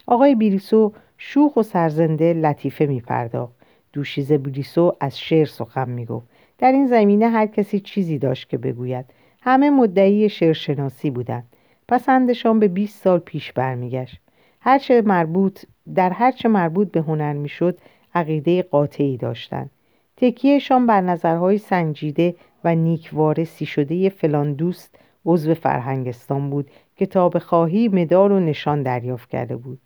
[0.07, 3.55] آقای بیریسو شوخ و سرزنده لطیفه میپرداخت.
[3.93, 6.27] دوشیزه بیریسو از شعر سخن می‌گفت.
[6.59, 9.05] در این زمینه هر کسی چیزی داشت که بگوید.
[9.41, 11.45] همه مدعی شعرشناسی بودند.
[11.89, 14.21] پسندشان به 20 سال پیش برمیگشت.
[14.61, 15.61] هرچه مربوط
[15.95, 17.79] در هرچه مربوط به هنر می‌شد
[18.15, 19.71] عقیده قاطعی داشتند.
[20.17, 27.39] تکیهشان بر نظرهای سنجیده و نیکوارسی شده فلان دوست عضو فرهنگستان بود که تا به
[27.39, 29.81] خواهی مدال و نشان دریافت کرده بود.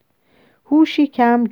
[0.71, 1.45] هوشی کم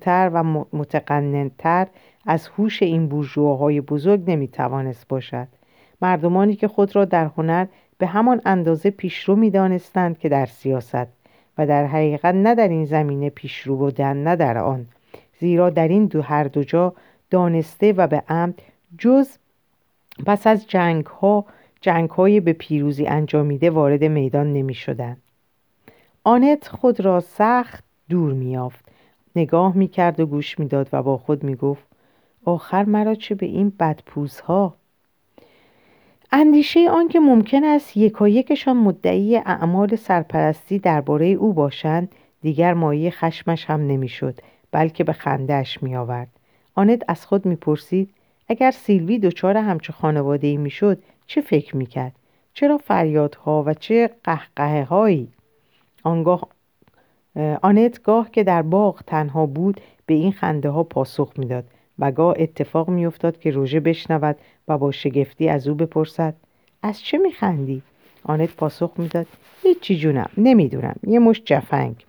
[0.00, 1.86] تر و متقننتر
[2.26, 5.48] از هوش این بورژواهای بزرگ نمی‌توانست باشد.
[6.02, 7.66] مردمانی که خود را در هنر
[7.98, 11.06] به همان اندازه پیشرو می‌دانستند که در سیاست
[11.58, 14.86] و در حقیقت نه در این زمینه پیشرو بودن نه در آن.
[15.40, 16.94] زیرا در این دو هر دو جا
[17.30, 18.62] دانسته و به عمد
[18.98, 19.28] جز
[20.26, 21.44] پس از جنگ ها
[21.80, 25.16] جنگ های به پیروزی انجامیده وارد میدان نمی شدن.
[26.24, 28.84] آنت خود را سخت دور میافت
[29.36, 31.84] نگاه می کرد و گوش می‌داد و با خود می گفت
[32.44, 34.74] آخر مرا چه به این بدپوزها؟
[36.32, 43.64] اندیشه آن که ممکن است یکایکشان مدعی اعمال سرپرستی درباره او باشند دیگر مایه خشمش
[43.64, 46.28] هم نمی‌شد بلکه به خندهاش می آورد
[46.74, 48.10] آنت از خود می‌پرسید
[48.48, 52.12] اگر سیلوی دچار همچه خانواده ای می‌شد چه فکر می‌کرد؟
[52.54, 55.28] چرا فریادها و چه قهقه هایی
[56.02, 56.48] آنگاه
[57.62, 61.64] آنت گاه که در باغ تنها بود به این خنده ها پاسخ می‌داد
[61.98, 64.36] و گاه اتفاق میافتاد که روژه بشنود
[64.68, 66.34] و با شگفتی از او بپرسد
[66.82, 67.82] از چه میخندی؟
[68.24, 69.26] آنت پاسخ می‌داد
[69.62, 72.04] هیچی جونم نمی‌دونم یه مش جفنگ.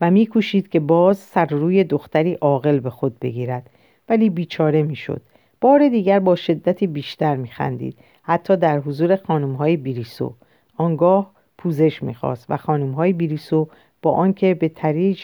[0.00, 3.70] و میکوشید که باز سر روی دختری عاقل به خود بگیرد.
[4.08, 5.22] ولی بیچاره می‌شد.
[5.60, 10.34] بار دیگر با شدت بیشتر میخندید حتی در حضور خانمهای بیریسو.
[10.76, 13.68] آنگاه پوزش می‌خواست و خانمهای بیریسو
[14.02, 15.22] با آنکه به تریج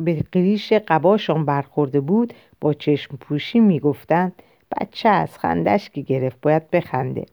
[0.00, 4.32] به قریش قباشان برخورده بود با چشم پوشی می‌گفتند
[4.80, 7.26] بچه از خندش که گرفت باید بخنده.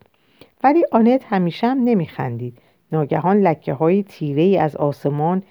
[0.64, 2.58] ولی آنت همیشه هم نمیخندید.
[2.92, 5.44] ناگهان لکه های تیره ای از آسمان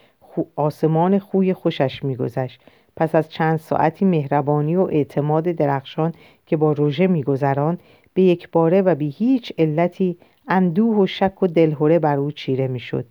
[0.56, 2.60] آسمان خوی خوشش میگذشت.
[2.96, 6.12] پس از چند ساعتی مهربانی و اعتماد درخشان
[6.46, 7.78] که با روژه میگذران
[8.14, 10.16] به یک باره و بی هیچ علتی
[10.48, 13.06] اندوه و شک و دلهوره بر او چیره می‌شد.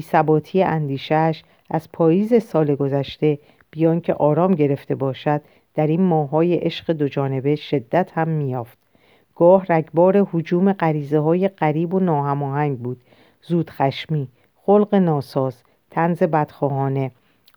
[0.00, 3.38] ثباتی اندیشهش از پاییز سال گذشته
[3.70, 5.40] بیان که آرام گرفته باشد
[5.74, 8.78] در این ماهای عشق دو جانبه شدت هم میافت
[9.34, 13.00] گاه رگبار حجوم غریزه های قریب و ناهماهنگ بود.
[13.42, 15.62] زود خشمی خلق ناساز
[15.96, 17.10] تنز بدخواهانه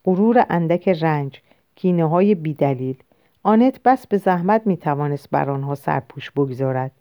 [0.06, 1.41] غرور اندک رنج
[1.75, 2.97] کینه های بیدلیل.
[3.43, 6.91] آنت بس به زحمت می توانست بر آنها سرپوش بگذارد.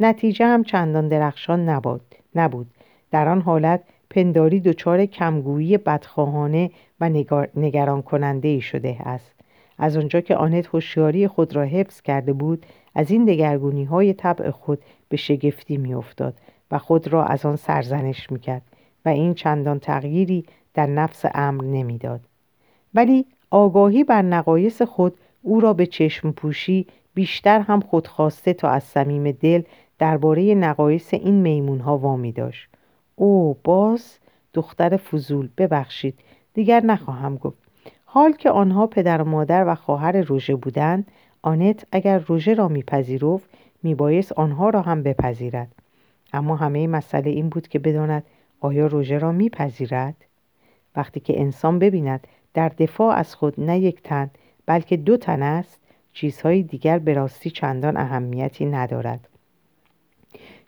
[0.00, 2.00] نتیجه هم چندان درخشان نبود
[2.34, 2.66] نبود.
[3.10, 7.08] در آن حالت پنداری دچار کمگویی بدخواهانه و
[7.56, 9.34] نگران کننده ای شده است.
[9.78, 14.50] از آنجا که آنت هوشیاری خود را حفظ کرده بود از این دگرگونی های طبع
[14.50, 14.78] خود
[15.08, 16.34] به شگفتی میافتاد
[16.70, 18.62] و خود را از آن سرزنش می‌کرد
[19.04, 22.20] و این چندان تغییری در نفس امر نمی‌داد.
[22.94, 28.84] ولی آگاهی بر نقایص خود او را به چشم پوشی بیشتر هم خودخواسته تا از
[28.84, 29.62] صمیم دل
[29.98, 32.68] درباره نقایص این میمون ها وامی داشت.
[33.16, 34.18] او باز
[34.54, 36.18] دختر فضول ببخشید
[36.54, 37.58] دیگر نخواهم گفت.
[38.04, 41.06] حال که آنها پدر و مادر و خواهر روژه بودند
[41.42, 43.50] آنت اگر روژه را میپذیرفت
[43.82, 45.74] میبایست آنها را هم بپذیرد.
[46.32, 48.24] اما همه مسئله این بود که بداند
[48.60, 50.14] آیا روژه را میپذیرد؟
[50.96, 54.30] وقتی که انسان ببیند در دفاع از خود نه یک تن
[54.66, 55.80] بلکه دو تن است
[56.12, 59.28] چیزهای دیگر به راستی چندان اهمیتی ندارد.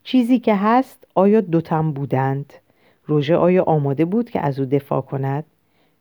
[0.02, 2.52] چیزی که هست آیا دو تن بودند؟
[3.06, 5.44] روژه آیا آماده بود که از او دفاع کند؟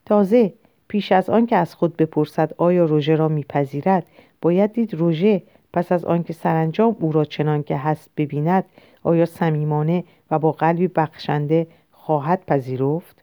[0.05, 0.53] تازه
[0.87, 4.05] پیش از آن که از خود بپرسد آیا روژه را میپذیرد
[4.41, 8.63] باید دید روژه پس از آنکه سرانجام او را چنان که هست ببیند
[9.03, 13.22] آیا صمیمانه و با قلبی بخشنده خواهد پذیرفت؟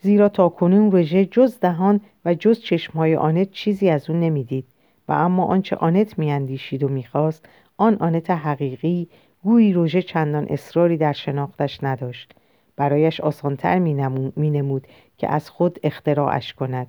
[0.00, 4.64] زیرا تا کنون رژه جز دهان و جز چشمهای آنت چیزی از او نمی‌دید.
[5.08, 9.08] و اما آنچه آنت میاندیشید و می‌خواست آن آنت حقیقی
[9.42, 12.32] گویی روژه چندان اصراری در شناختش نداشت.
[12.76, 13.78] برایش آسانتر
[14.36, 16.86] می نمود که از خود اختراعش کند.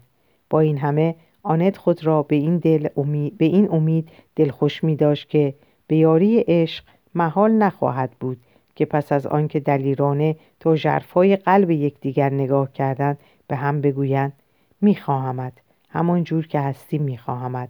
[0.49, 4.95] با این همه آنت خود را به این, دل امید، به این امید دلخوش می
[4.95, 5.53] داشت که
[5.87, 6.83] به یاری عشق
[7.15, 8.37] محال نخواهد بود.
[8.79, 14.33] که پس از آنکه دلیرانه تا ژرفای قلب یکدیگر نگاه کردند به هم بگویند
[14.81, 15.53] میخواهمد
[15.89, 17.69] همان جور که هستی میخواهمد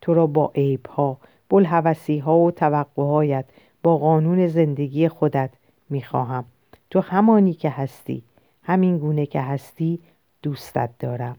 [0.00, 1.18] تو را با عیبها
[1.48, 3.44] بلحوثی ها و توقعهایت
[3.82, 5.50] با قانون زندگی خودت
[5.90, 6.44] می‌خواهم.
[6.90, 8.22] تو همانی که هستی.
[8.62, 9.98] همین گونه که هستی
[10.42, 11.36] دوستت دارم.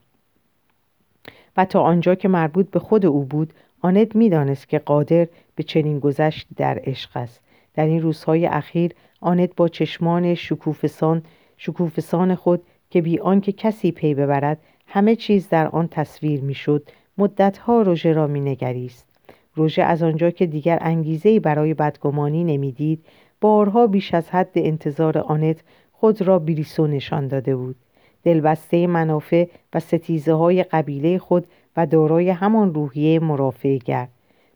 [1.57, 5.99] و تا آنجا که مربوط به خود او بود آنت می‌دانست که قادر به چنین
[5.99, 7.41] گذشت در عشق است.
[7.73, 11.23] در این روزهای اخیر آنت با چشمان شکوفسان
[11.57, 14.57] شکوفسان خود که بی آنکه کسی پی ببرد
[14.87, 16.89] همه چیز در آن تصویر می‌شد.
[17.17, 19.07] مدتها روژه را مینگریست.
[19.55, 23.05] روژه از آنجا که دیگر انگیزهای برای بدگمانی نمی‌دید
[23.41, 27.75] بارها بیش از حد انتظار آنت خود را بریسو نشان داده بود.
[28.23, 34.07] دلبسته منافع و ستیزه های قبیله خود و دارای همان روحیه مرافعگر.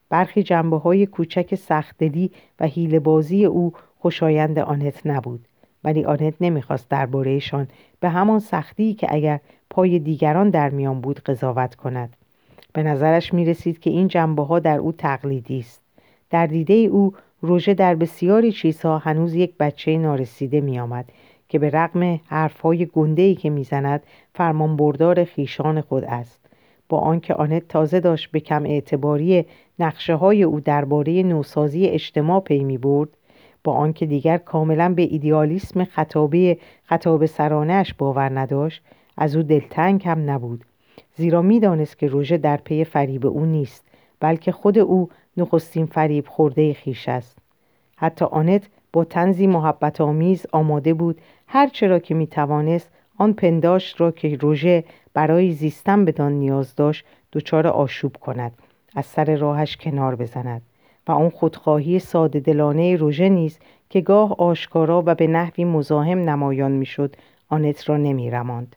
[0.10, 3.74] برخی جنبه های کوچک سختدلی و بازی او
[4.06, 5.46] خوشایند آنت نبود.
[5.84, 7.68] ولی آنت نمی‌خواست دربارهشان
[8.00, 9.40] به همان سختی که اگر
[9.70, 12.16] پای دیگران در میان بود قضاوت کند.
[12.74, 15.82] به نظرش می رسید که این جنبه ها در او تقلیدی است.
[16.30, 21.06] در دیده او روژه در بسیاری چیزها هنوز یک بچه نارسیده می آمد
[21.50, 26.40] که به رغم حرفهای گندهی که می‌زند فرمانبردار خیشان خود است.
[26.90, 29.46] با آنکه آنت تازه داشت به کم اعتباری
[29.80, 33.10] نقشه های او درباره نوسازی اجتماع پی می برد
[33.66, 38.84] با آنکه دیگر کاملا به ایدیالیسم خطابه خطاب سرانهش باور نداشت
[39.18, 40.66] از او دلتنگ هم نبود.
[41.16, 43.84] زیرا می‌دانست که روژه در پی فریب او نیست
[44.20, 47.38] بلکه خود او نخستین فریب خورده خیش است.
[47.98, 54.02] حتی آنت با تنزی محبت آمیز آماده بود هر چرا که می توانست آن پنداشت
[54.02, 58.52] را که روژه برای زیستن بدان نیاز داشت دچار آشوب کند
[58.96, 60.62] از سر راهش کنار بزند.
[61.08, 66.72] و آن خودخواهی ساده دلانه روژه نیز که گاه آشکارا و به نحوی مزاحم نمایان
[66.72, 67.16] می‌شد
[67.50, 68.76] آنت را نمی رماند.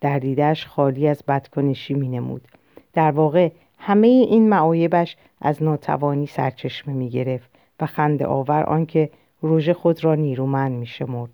[0.00, 2.48] در دیدش خالی از بدکنشی می نمود.
[2.92, 9.74] در واقع همه این معایبش از ناتوانی سرچشمه می گرفت و خنده آور آنکه روژه
[9.74, 11.30] خود را نیرومند می شمرد.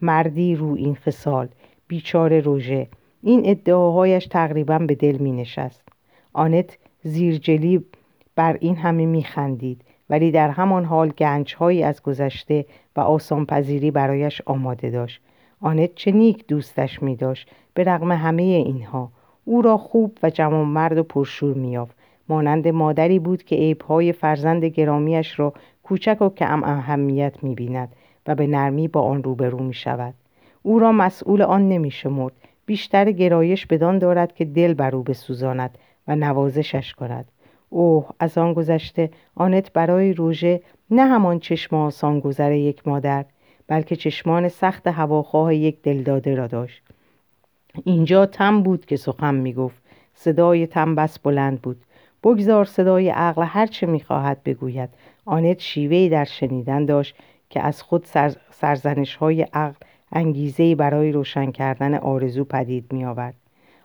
[0.00, 1.48] مردی رو این خسال
[1.88, 2.88] بیچاره روژه
[3.22, 5.82] این ادعاهایش تقریبا به دل می نشست
[6.32, 7.84] آنت زیرجلی
[8.36, 12.64] بر این همه می خندید ولی در همان حال گنجهایی از گذشته
[12.96, 15.20] و آسانپذیری برایش آماده داشت.
[15.60, 19.12] آنت چه نیک دوستش می داشت به رغم همه اینها
[19.44, 21.96] او را خوب و جوان مرد و پرشور میافت
[22.28, 27.88] مانند مادری بود که عیبهای فرزند گرامیش را کوچک و کم اهمیت می بیند
[28.26, 30.14] و به نرمی با آن روبرو می شود
[30.62, 32.32] او را مسئول آن نمی شمرد
[32.66, 37.24] بیشتر گرایش بدان دارد که دل بر او بسوزاند و نوازشش کند.
[37.70, 43.24] اوه از آن گذشته آنت برای روژه نه همان چشم آسان گذر یک مادر
[43.66, 46.82] بلکه چشمان سخت هواخواه یک دلداده را داشت.
[47.84, 49.82] اینجا تم بود که سخن می‌گفت
[50.14, 51.76] صدای تم بس بلند بود.
[52.24, 54.88] بگذار صدای عقل هر چه می‌خواهد بگوید.
[55.24, 57.16] آنت شیوهی در شنیدن داشت
[57.50, 58.06] که از خود
[58.50, 59.76] سرزنش های عقل
[60.12, 63.34] انگیزه برای روشن کردن آرزو پدید می آورد.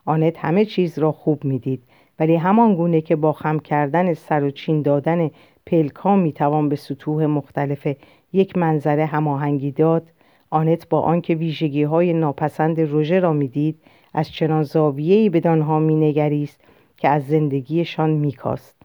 [0.06, 1.84] آنت همه چیز را خوب می‌دید.
[2.20, 5.32] ولی همان گونه که با خم کردن سر و چین دادن
[5.66, 7.88] پلکا می توان به سطوح مختلف
[8.34, 10.12] یک منظره هماهنگی داد
[10.50, 13.80] آنت با آنکه ویژگی های ناپسند روژه را می‌دید
[14.14, 16.62] از چنان زاویه‌ای بدانها مینگریست
[16.98, 18.76] که از زندگیشان میکاست.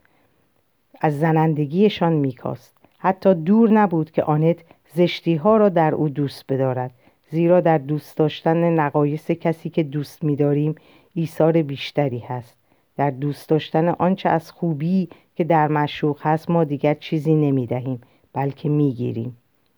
[1.00, 2.76] از زنندگیشان میکاست.
[2.98, 4.58] حتی دور نبود که آنت
[4.94, 6.90] زشتی ها را در او دوست بدارد
[7.30, 10.74] زیرا در دوست داشتن نقایص کسی که دوست میداریم
[11.14, 12.59] ایثار بیشتری هست.
[13.01, 18.01] در دوست داشتن آنچه از خوبی که در مشوق هست ما دیگر چیزی نمی دهیم
[18.32, 19.36] بلکه می گیریم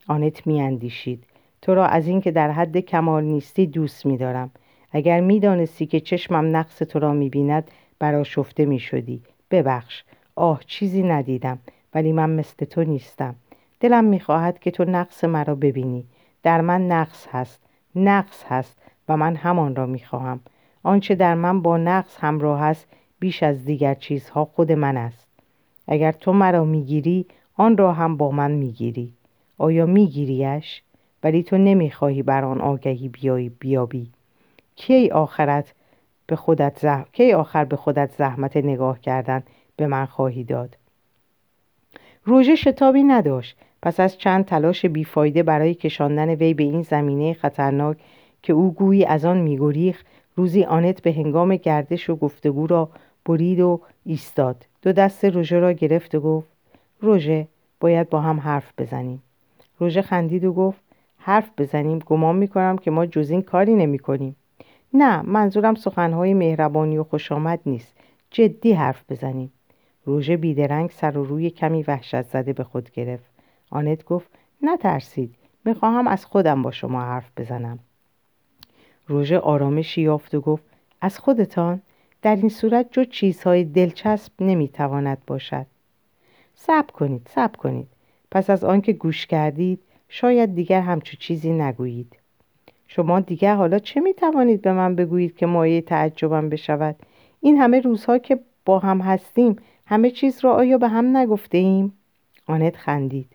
[0.09, 1.25] آنت میاندیشید.
[1.63, 4.51] تو را از اینکه در حد کمال نیستی دوست میدارم.
[4.93, 9.23] اگر می‌دانستی که چشمم نقص تو را می‌بیند براشفته می‌شدی.
[9.51, 10.05] ببخش.
[10.37, 11.59] آه چیزی ندیدم
[11.95, 13.35] ولی من مثل تو نیستم.
[13.81, 16.05] دلم می‌خواهد که تو نقص مرا ببینی.
[16.43, 17.61] در من نقص هست.
[17.97, 20.41] نقص هست و من همان را می‌خواهم.
[20.83, 22.87] آنچه در من با نقص همراه است
[23.23, 25.27] بیش از دیگر چیزها خود من است.
[25.89, 29.13] اگر تو مرا می‌گیری آن را هم با من می‌گیری.
[29.59, 30.83] آیا میگیریش؟
[31.23, 34.11] ولی تو نمی‌خواهی بر آن آگهی بیایی بیابی.
[34.77, 35.75] کی آخرت
[36.27, 37.05] به خودت زح...
[37.13, 39.43] کی آخر به خودت زحمت نگاه کردن
[39.77, 40.77] به من خواهی داد؟
[42.25, 43.57] روژه شتابی نداشت.
[43.83, 47.97] پس از چند تلاش بیفایده برای کشاندن وی به این زمینه خطرناک
[48.43, 50.07] که او گویی از آن میگریخت
[50.37, 52.89] روزی آنت به هنگام گردش و گفتگو را
[53.27, 54.67] برید و ایستاد.
[54.83, 56.49] دو دست روژه را گرفت و گفت
[57.01, 57.49] روژه
[57.81, 59.23] باید با هم حرف بزنیم.
[59.79, 60.81] روژه خندید و گفت
[61.19, 64.37] حرف بزنیم گمان می‌کنم که ما جز این کاری نمی کنیم
[64.95, 67.95] نه منظورم سخنهای مهربانی و خوش آمد نیست.
[68.31, 69.53] جدی حرف بزنیم.
[70.05, 73.25] روژه بیدرنگ سر و روی کمی وحشت زده به خود گرفت.
[73.71, 74.29] آنت گفت
[74.63, 77.79] نترسید می‌خواهم از خودم با شما حرف بزنم.
[79.07, 80.65] روژه آرامشی یافت و گفت
[81.01, 81.83] از خودتان؟
[82.23, 85.67] در این صورت جو چیزهای دلچسب نمی‌تواند باشد.
[86.55, 87.89] صبر کنید صبر کنید.
[88.31, 92.17] پس از آنکه گوش کردید شاید دیگر همچو چیزی نگویید.
[92.87, 96.97] شما دیگر حالا چه می توانید به من بگویید که مایه تعجبم بشود؟
[97.41, 99.57] این همه روزها که با هم هستیم
[99.87, 101.93] همه چیز را آیا به هم نگفته ایم؟
[102.47, 103.29] آنت خندید.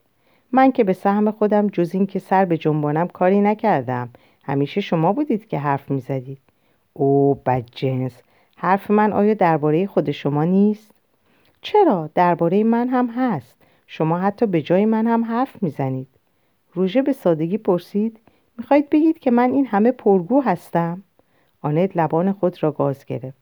[0.51, 4.09] من که به سهم خودم جز این که سر به جنبانم کاری نکردم.
[4.43, 6.39] همیشه شما بودید که حرف می زدید
[6.93, 8.21] او بدجنس
[8.59, 10.91] حرف من آیا درباره خود شما نیست؟
[11.61, 13.55] چرا؟ درباره من هم هست.
[13.87, 16.07] شما حتی به جای من هم حرف می‌زنید.
[16.73, 18.19] روژه به سادگی پرسید
[18.57, 21.03] می‌خواهید بگید که من این همه پرگو هستم؟
[21.61, 23.37] آنت لبان خود را گاز گرفت.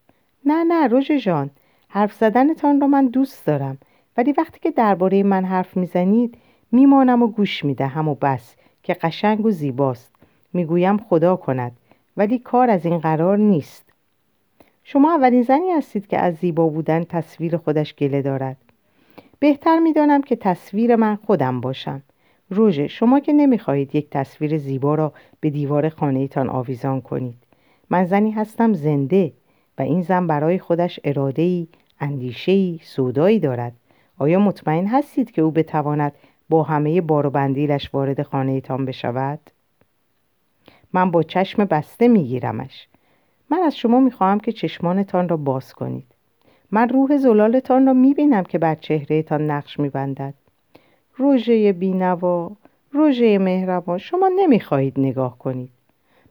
[0.45, 1.49] نه نه روژه جان.
[1.87, 3.77] حرف زدنتان را من دوست دارم.
[4.17, 6.37] ولی وقتی که درباره من حرف می‌زنید
[6.71, 10.11] میمانم و گوش می‌دهم و بس که قشنگ و زیباست.
[10.53, 11.71] می‌گویم خدا کند.
[12.17, 13.84] ولی کار از این قرار نیست.
[14.87, 18.57] شما اولین زنی هستید که از زیبا بودن تصویر خودش گله دارد.
[19.39, 22.03] بهتر می‌دانم که تصویر من خودم باشم.
[22.49, 27.37] روژه شما که نمی‌خواهید یک تصویر زیبا را به دیوار خانهتان آویزان کنید.
[27.89, 29.33] من زنی هستم زنده
[29.77, 31.67] و این زن برای خودش ارادهی
[31.99, 33.73] اندیشهای سودایی دارد.
[34.17, 36.13] آیا مطمئن هستید که او بتواند
[36.49, 39.39] با همه بار و بندیلش وارد خانهتان بشود؟
[40.93, 42.87] من با چشم بسته میگیرمش.
[43.49, 46.05] من از شما می‌خواهم که چشمانتان را باز کنید.
[46.71, 50.33] من روح زلالتان را می‌بینم که بر چهرهتان نقش میبندد.
[51.15, 52.51] روژه بینوا
[52.91, 55.69] روژه مهربان شما نمی‌خواهید نگاه کنید.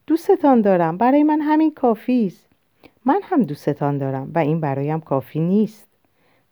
[0.07, 2.47] دوستتان دارم برای من همین کافی است.
[3.05, 5.89] من هم دوستتان دارم و این برایم کافی نیست.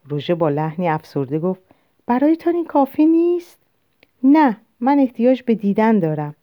[0.08, 1.60] روژه با لحنی افسرده گفت
[2.06, 3.58] برایتان این کافی نیست؟
[4.24, 6.34] نه من احتیاج به دیدن دارم.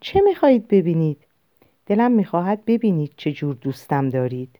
[0.00, 1.18] چه می‌خواهید ببینید؟
[1.90, 4.58] دلم می‌خواهد ببینید چه جور دوستم دارید.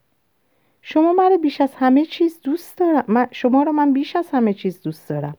[0.82, 3.28] شما مرا بیش از همه چیز دوست دارم.
[3.30, 5.36] شما را من بیش از همه چیز دوست دارم.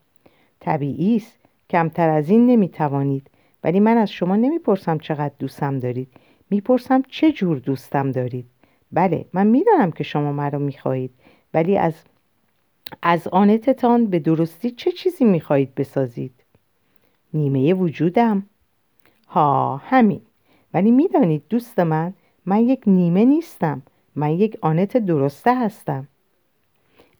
[0.60, 1.38] طبیعی است.
[1.70, 3.30] کمتر از این نمی‌توانید.
[3.64, 6.08] ولی من از شما نمی‌پرسم چقدر دوستم دارید.
[6.50, 8.46] می‌پرسم چه جور دوستم دارید.
[8.92, 11.10] بله من می‌دانم که شما مرا می‌خواهید.
[11.54, 11.94] ولی از
[13.02, 16.34] از آنتتان به درستی چه چیزی می‌خواهید بسازید؟
[17.34, 18.42] نیمه وجودم.
[19.28, 20.20] ها همین.
[20.74, 22.14] ولی می‌دانید دوست من
[22.46, 23.82] من یک نیمه نیستم.
[24.16, 26.08] من یک آنت درسته هستم.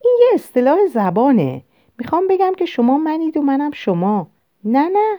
[0.05, 1.62] این یه اصطلاح زبانه.
[1.98, 4.28] می‌خوام بگم که شما منید و منم شما.
[4.64, 5.18] نه نه.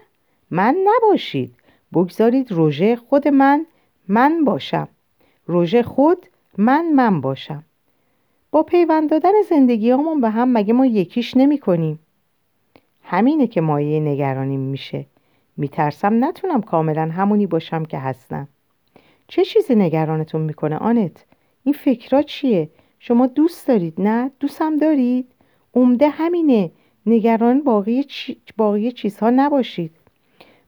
[0.52, 1.56] من نباشید.
[1.94, 3.66] بگذارید روژه خود من
[4.08, 4.88] من باشم.
[5.48, 6.26] روژه خود
[6.58, 7.64] من من باشم.
[8.52, 12.00] با پیوند دادن زندگیامون به هم مگه ما یکیش نمی کنیم
[13.04, 15.06] همینه که مایه نگرانیم میشه.
[15.58, 18.48] میترسم نتونم کاملا همونی باشم که هستم.
[19.28, 21.26] چه چیزی نگرانتون می‌کنه آنت؟
[21.64, 25.28] این فکرها چیه؟ شما دوست دارید نه؟ دوستم دارید؟
[25.76, 26.72] عمده همینه.
[27.06, 28.42] نگران باقی, چی...
[28.58, 29.92] باقی چیزها نباشید.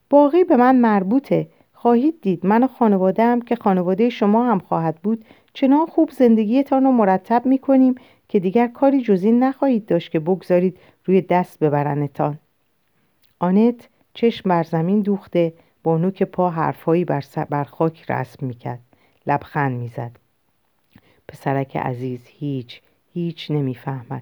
[0.09, 1.47] باقی به من مربوطه.
[1.73, 6.91] خواهید دید من و خانوادم که خانواده شما هم خواهد بود چنان خوب زندگیتان رو
[6.91, 7.95] مرتب می‌کنیم
[8.29, 12.39] که دیگر کاری جزی نخواهید داشت که بگذارید روی دست ببرنتان.
[13.39, 15.53] آنت چشم بر زمین دوخته
[15.83, 18.79] با نوک پا حرفهایی بر, بر خاک رسم می‌کرد.
[19.27, 20.11] لبخند می‌زد.
[21.27, 22.81] پسرک عزیز هیچ
[23.13, 24.21] هیچ نمی‌فهمد.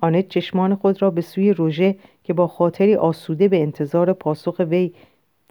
[0.00, 4.92] آنت چشمان خود را به سوی روژه که با خاطری آسوده به انتظار پاسخ وی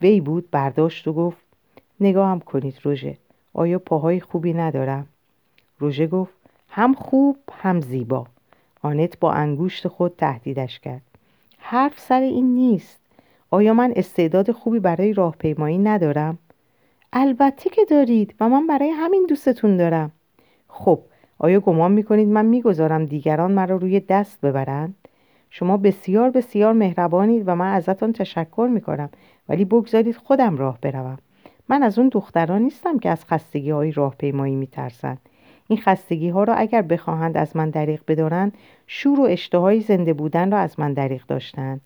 [0.02, 1.38] وی بود برداشت و گفت
[2.00, 3.18] نگاهم کنید روژه.
[3.54, 5.08] آیا پاهای خوبی ندارم؟
[5.80, 6.34] روژه گفت
[6.70, 8.28] هم خوب هم زیبا.
[8.82, 11.02] آنت با انگوشت خود تهدیدش کرد.
[11.58, 12.99] حرف سر این نیست.
[13.52, 16.38] آیا من استعداد خوبی برای راهپیمایی ندارم؟
[17.14, 20.12] البته که دارید و من برای همین دوستتون دارم.
[20.68, 21.00] خب
[21.40, 24.96] آیا گمان می‌کنید من می‌گذارم دیگران مرا روی دست ببرند؟
[25.50, 29.10] شما بسیار بسیار مهربانید و من ازتان تشکر می‌کنم
[29.50, 31.18] ولی بگذارید خودم راه بروم.
[31.70, 35.20] من از اون دختران نیستم که از خستگی های راهپیمایی میترسند.
[35.68, 38.54] این خستگی ها را اگر بخواهند از من دریغ بدارند
[38.88, 41.82] شور و اشتهای زنده بودن را از من دریغ داشتند.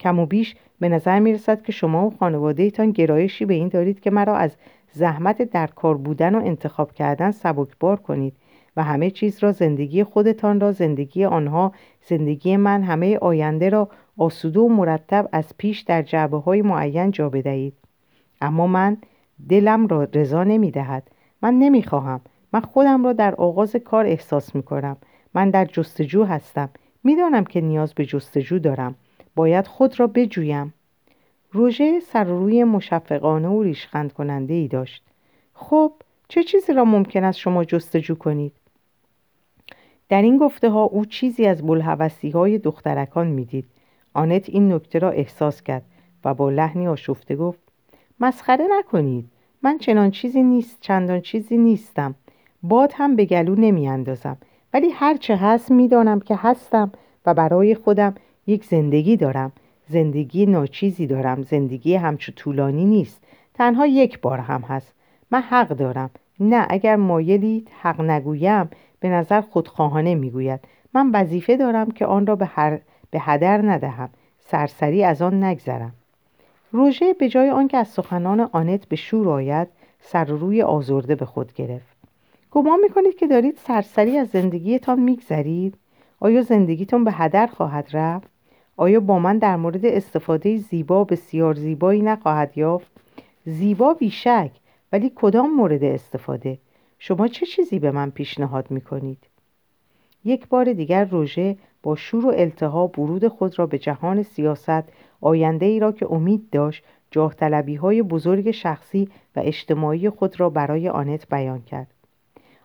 [0.00, 4.00] کم و بیش به نظر می رسد که شما و خانواده گرایشی به این دارید
[4.00, 4.56] که مرا از
[4.92, 8.36] زحمت در کار بودن و انتخاب کردن سبکبار کنید
[8.76, 11.72] و همه چیز را زندگی خودتان را زندگی آنها
[12.08, 13.88] زندگی من همه آینده را
[14.18, 17.74] آسوده و مرتب از پیش در جعبه های معین جا بدهید.
[18.40, 18.96] اما من
[19.48, 21.10] دلم را رضا نمی دهد
[21.42, 22.20] من نمی خواهم
[22.52, 24.96] من خودم را در آغاز کار احساس می کنم
[25.34, 26.68] من در جستجو هستم.
[27.04, 28.94] می‌دانم که نیاز به جستجو دارم.
[29.36, 30.74] باید خود را بجویم.
[31.52, 35.02] روژه سر روی مشفقانه و ریشخند کننده ای داشت.
[35.54, 35.92] خب
[36.28, 38.52] چه چیزی را ممکن است شما جستجو کنید؟
[40.08, 43.64] در این گفته ها او چیزی از بلحوثی های دخترکان می‌دید.
[44.14, 45.82] آنت این نکته را احساس کرد
[46.24, 47.58] و با لحنی آشفته گفت
[48.20, 49.28] مسخره نکنید.
[49.62, 52.14] من چنان چیزی نیست چندان چیزی نیستم.
[52.62, 54.36] باد هم به گلو نمی اندازم
[54.74, 56.92] ولی هرچه هست می‌دانم که هستم
[57.26, 58.14] و برای خودم
[58.46, 59.52] یک زندگی دارم.
[59.88, 61.42] زندگی ناچیزی دارم.
[61.42, 63.24] زندگی همچو طولانی نیست.
[63.54, 64.94] تنها یک بار هم هست.
[65.30, 66.10] من حق دارم.
[66.40, 68.70] نه اگر مایلید حق نگویم
[69.00, 70.60] به نظر خودخواهانه می‌گوید.
[70.94, 72.78] من وظیفه دارم که آن را به, هر...
[73.10, 74.10] به هدر ندهم.
[74.40, 75.92] سرسری از آن نگذرم.
[76.72, 79.68] روژه به جای آنکه از سخنان آنت به شور آید
[80.00, 81.96] سر روی آزرده به خود گرفت.
[82.50, 85.74] گمان می‌کنید که دارید سرسری از زندگیتان میگذرید؟
[86.20, 88.35] آیا زندگیتون به هدر خواهد رفت؟
[88.76, 92.90] آیا با من در مورد استفاده زیبا بسیار زیبایی نخواهد یافت؟
[93.46, 94.50] زیبا بیشک
[94.92, 96.58] ولی کدام مورد استفاده؟
[96.98, 99.18] شما چه چیزی به من پیشنهاد می‌کنید؟
[100.24, 104.84] یک بار دیگر روژه با شور و التهاب ورود خود را به جهان سیاست
[105.20, 107.34] آینده ای را که امید داشت جاه
[107.80, 111.94] های بزرگ شخصی و اجتماعی خود را برای آنت بیان کرد.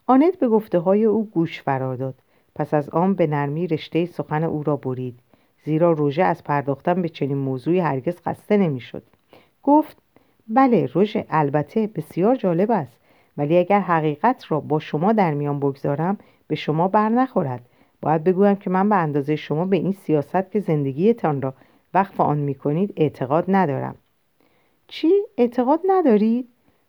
[0.08, 2.16] آنت به گفته های او گوش فرا داد.
[2.56, 5.20] پس از آن به نرمی رشته سخن او را برید.
[5.64, 9.04] زیرا روژه از پرداختن به چنین موضوعی هرگز خسته نمی‌شد
[9.64, 9.98] گفت
[10.48, 12.98] بله روژه البته بسیار جالب است
[13.38, 17.66] ولی اگر حقیقت را با شما در میان بگذارم به شما بر نخورد
[18.02, 21.54] باید بگویم که من به اندازه شما به این سیاست که زندگیتان را
[21.94, 23.96] وقف آن می کنید اعتقاد ندارم
[24.88, 26.48] چی؟ اعتقاد ندارید؟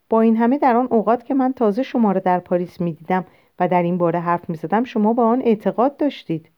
[0.08, 3.24] با این همه در آن اوقات که من تازه شما را در پاریس می دیدم
[3.60, 6.48] و در این باره حرف می زدم شما با آن اعتقاد داشتید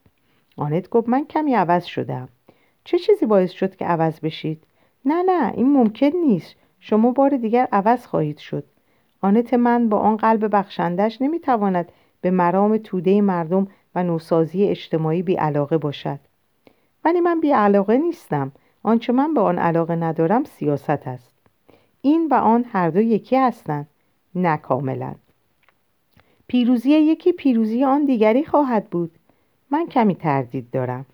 [0.57, 2.29] آنت گفت من کمی عوض شدم.
[2.85, 4.63] چه چیزی باعث شد که عوض بشید؟
[5.05, 6.55] نه نه این ممکن نیست.
[6.81, 8.65] شما بار دیگر عوض خواهید شد.
[9.21, 15.35] آنت من با آن قلب بخشندش نمی‌تواند به مرام توده مردم و نوسازی اجتماعی بی
[15.35, 16.19] علاقه باشد.
[17.05, 18.53] ولی من بی علاقه نیستم.
[18.83, 21.33] آنچه من به آن علاقه ندارم سیاست است.
[22.03, 23.87] این و آن هر دو یکی هستند.
[24.35, 25.15] نه کاملا.
[26.47, 29.11] پیروزی یکی پیروزی آن دیگری خواهد بود.
[29.75, 31.07] من کمی تردید دارم.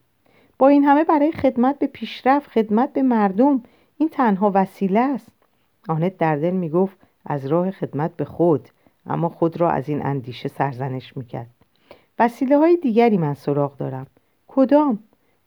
[0.58, 3.62] با این همه برای خدمت به پیشرفت خدمت به مردم
[3.98, 5.32] این تنها وسیله است.
[5.88, 6.96] آنت در دل می گفت
[7.26, 8.68] از راه خدمت به خود
[9.06, 11.50] اما خود را از این اندیشه سرزنش می‌کرد.
[12.18, 14.06] وسیله های دیگری من سراغ دارم.
[14.48, 14.98] کدام؟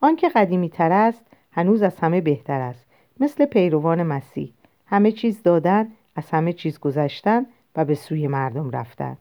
[0.01, 2.85] آنکه قدیمی تر است هنوز از همه بهتر است.
[3.19, 4.53] مثل پیروان مسیح.
[4.85, 7.45] همه چیز دادن از همه چیز گذشتن
[7.75, 9.17] و به سوی مردم رفتن.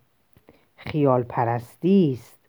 [0.76, 2.41] خیال پرستی است.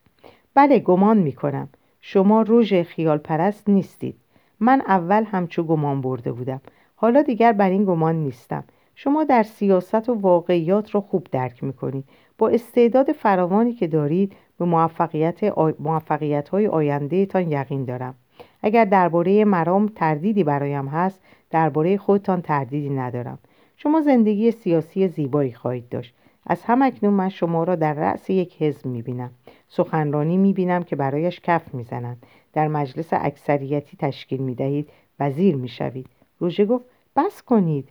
[0.56, 1.70] بله گمان می‌کنم.
[2.02, 4.16] شما روژ خیال پرست نیستید.
[4.60, 6.62] من اول همچو گمان برده بودم.
[6.96, 8.64] حالا دیگر بر این گمان نیستم.
[8.96, 12.06] شما در سیاست و واقعیات را خوب درک می‌کنید.
[12.38, 15.72] با استعداد فراوانی که دارید به موفقیت, آ...
[15.80, 18.16] موفقیت های آینده تان یقین دارم.
[18.64, 23.40] اگر درباره مرام تردیدی برایم هست درباره خودتان تردیدی ندارم.
[23.78, 26.16] شما زندگی سیاسی زیبایی خواهید داشت.
[26.48, 29.32] از هم اکنون من شما را در رأس یک حزب می‌بینم.
[29.76, 32.26] سخنرانی می‌بینم که برایش کف می‌زنند.
[32.54, 34.90] در مجلس اکثریتی تشکیل می‌دهید.
[35.20, 36.06] وزیر می‌شوید.
[36.40, 37.90] روژه گفت بس کنید.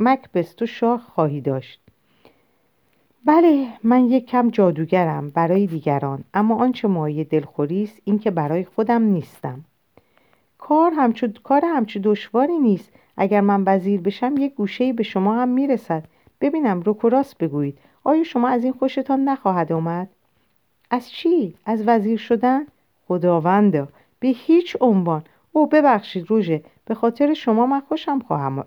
[0.00, 1.80] مک تو شاه خواهی داشت.
[3.24, 6.24] بله من یک کم جادوگرم برای دیگران.
[6.34, 9.64] اما آنچه مایه دلخوری است این که برای خودم نیستم.
[10.58, 12.92] کار همچو کار همچو دشواری نیست.
[13.16, 16.04] اگر من وزیر بشم یک گوشه به شما هم می‌رسد.
[16.40, 17.78] ببینم روکوراس بگویید.
[18.04, 20.08] آیا شما از این خوشتان نخواهد آمد؟
[20.90, 22.66] از چی؟ از وزیر شدن؟
[23.08, 23.88] خداوندا
[24.20, 25.24] به هیچ عنوان.
[25.52, 28.18] او ببخشید روژه به خاطر شما من خوشم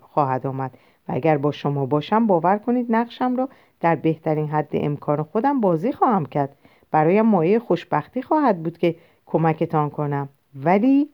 [0.02, 0.70] خواهد آمد.
[1.08, 3.48] و اگر با شما باشم باور کنید نقشم را
[3.80, 6.56] در بهترین حد امکان خودم بازی خواهم کرد.
[6.90, 8.94] برایم مایه خوشبختی خواهد بود که
[9.26, 10.28] کمکتان کنم.
[10.54, 11.08] ولی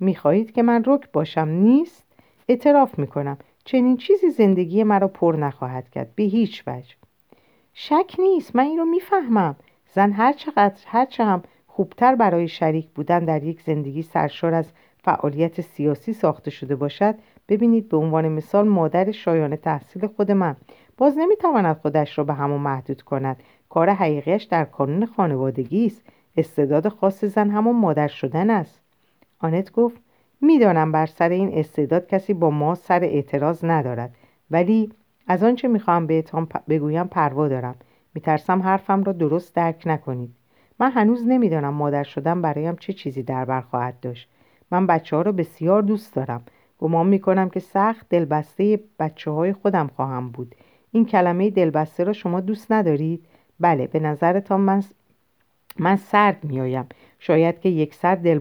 [0.00, 2.04] می‌خواهید که من رک باشم نیست؟
[2.48, 3.38] اعتراف می‌کنم.
[3.64, 6.10] چنین چیزی زندگی مرا پر نخواهد کرد.
[6.14, 6.94] به هیچ وجه.
[7.74, 8.56] شک نیست.
[8.56, 9.56] من این رو می‌فهمم.
[9.94, 14.72] زن هر چقدر هر چه هم خوبتر برای شریک بودن در یک زندگی سرشار از
[15.04, 17.14] فعالیت سیاسی ساخته شده باشد
[17.48, 20.56] ببینید به عنوان مثال مادر شایانه تحصیل خود من.
[20.96, 23.42] باز نمی‌تواند خودش را به همون محدود کند.
[23.68, 26.02] کار حقیقیش در کانون خانوادگی است.
[26.36, 28.80] استعداد خاص زن همون مادر شدن است.
[29.38, 30.00] آنت گفت
[30.40, 34.14] می‌دانم بر سر این استعداد کسی با ما سر اعتراض ندارد
[34.50, 34.92] ولی
[35.26, 37.74] از آنچه می‌خواهم بهتان بگویم پروا دارم.
[38.14, 40.34] میترسم حرفم را درست درک نکنید.
[40.78, 44.28] من هنوز نمی‌دانم مادر شدن برایم چه چیزی در بر خواهد داشت.
[44.70, 46.42] من بچه ها را بسیار دوست دارم.
[46.78, 50.54] گمان می‌کنم که سخت دلبسته بچه های خودم خواهم بود.
[50.92, 53.26] این کلمه دلبسته را شما دوست ندارید؟
[53.60, 54.82] بله به نظرتان من,
[55.78, 56.86] من سرد میآیم.
[57.18, 58.38] شاید که یک سر دل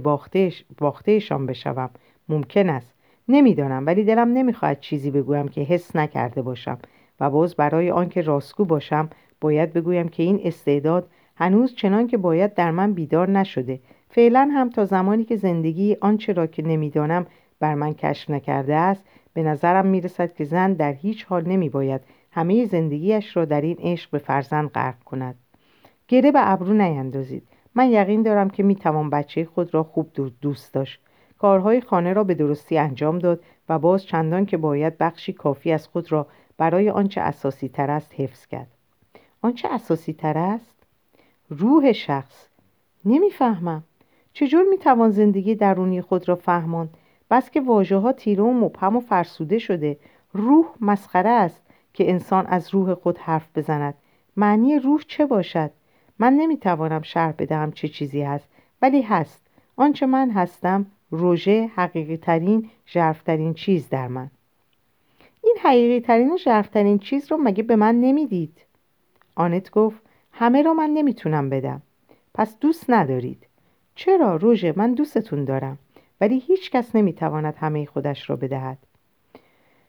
[0.78, 1.90] باختهشان بشوم.
[2.30, 2.94] ممکن است.
[3.28, 6.78] نمی‌دانم ولی دلم نمی‌خواهد چیزی بگویم که حس نکرده باشم
[7.20, 9.10] و باز برای آنکه راستگو باشم
[9.42, 13.80] باید بگویم که این استعداد هنوز چنان که باید در من بیدار نشده.
[14.10, 17.26] فعلا هم تا زمانی که زندگی آنچه را که نمی‌دانم
[17.60, 22.02] بر من کشف نکرده است به نظرم می‌رسد که زن در هیچ حال نمی باید
[22.32, 25.36] همه زندگیش را در این عشق به فرزند غرق کند.
[26.08, 27.48] گره به ابرو نیندازید.
[27.76, 30.12] من یقین دارم که می‌توان بچه خود را خوب
[30.42, 31.02] دوست داشت.
[31.38, 35.88] کارهای خانه را به درستی انجام داد و باز چندان که باید بخشی کافی از
[35.88, 36.28] خود را
[36.58, 38.81] برای آنچه اساسی تر است حفظ کرد.
[39.42, 40.76] آنچه اساسی تر است؟
[41.50, 42.48] روح شخص.
[43.06, 43.84] نمی‌فهمم.
[44.34, 46.90] چجور می‌توان زندگی درونی خود را فهماند؟
[47.32, 49.98] بس که واژه ها تیره و مبهم و فرسوده شده.
[50.34, 51.62] روح مسخره است
[51.94, 53.94] که انسان از روح خود حرف بزند.
[54.38, 55.72] معنی روح چه باشد؟
[56.20, 58.48] من نمی‌توانم شرح بدهم چه چیزی هست
[58.82, 59.48] ولی هست.
[59.76, 64.32] آنچه من هستم روژه حقیقی ترین ژرفترین چیز در من.
[65.44, 68.58] این حقیقی ترین و ژرفترین چیز رو مگه به من نمی‌دید؟
[69.42, 71.82] آنت گفت همه را من نمی‌تونم بدم.
[72.34, 73.48] پس دوست ندارید.
[73.96, 75.78] چرا روژه؟ من دوستتون دارم.
[76.22, 78.78] ولی هیچ کس نمی‌تواند همه خودش را بدهد.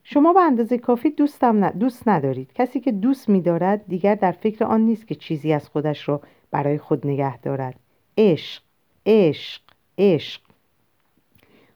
[0.04, 2.52] شما به اندازه کافی دوستم دوست ندارید.
[2.52, 6.78] کسی که دوست میدارد دیگر در فکر آن نیست که چیزی از خودش را برای
[6.78, 7.74] خود نگه دارد.
[8.18, 8.62] عشق
[9.06, 9.62] عشق
[9.98, 10.40] عشق.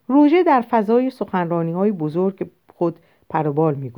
[0.08, 2.98] روژه در فضای سخنرانی های بزرگ خود
[3.28, 3.92] پروبال می.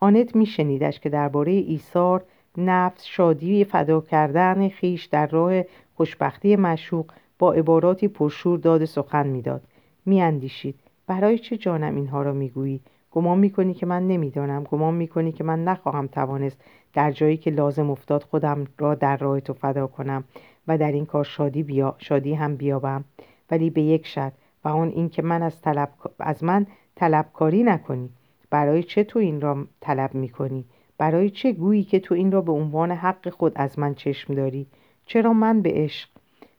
[0.00, 2.24] آنت می شنیدش که درباره ایثار
[2.56, 5.62] نفس شادی فدا کردن خیش در راه
[5.94, 9.62] خوشبختی مشوق با عباراتی پرشور داد سخن می‌داد.
[10.06, 10.74] میاندیشید.
[11.06, 12.80] برای چه جانم اینها را می‌گویی؟
[13.10, 14.64] گمان می‌کنی که من نمی‌دانم.
[14.64, 16.60] گمان می‌کنی که من نخواهم توانست
[16.94, 20.24] در جایی که لازم افتاد خودم را در راه تو فدا کنم
[20.68, 21.94] و در این کار شادی, بیا...
[21.98, 23.04] شادی هم بیابم.
[23.50, 24.32] ولی به یک شرط
[24.64, 25.88] و آن این که من از, طلب...
[26.18, 28.08] از من طلبکاری نکنی.
[28.50, 30.64] برای چه تو این را طلب می‌کنی؟
[30.98, 34.66] برای چه گویی که تو این را به عنوان حق خود از من چشم داری؟
[35.06, 36.08] چرا من به عشق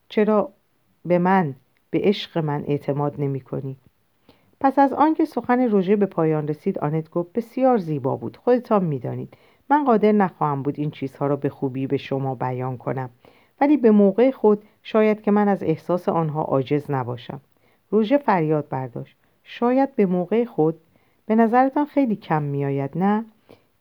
[0.10, 0.52] چرا
[1.06, 1.56] به من
[1.90, 3.78] به عشق من اعتماد نمی کنی؟
[4.60, 8.38] پس از آنکه سخن روژه به پایان رسید آنت گفت بسیار زیبا بود.
[8.38, 9.34] خودتان می‌دانید.
[9.70, 13.10] من قادر نخواهم بود این چیزها را به خوبی به شما بیان کنم.
[13.62, 17.42] ولی به موقع خود شاید که من از احساس آنها عاجز نباشم.
[17.90, 19.18] روژه فریاد برداشت.
[19.44, 20.80] شاید به موقع خود
[21.26, 23.26] به نظرتان خیلی کم میآید نه؟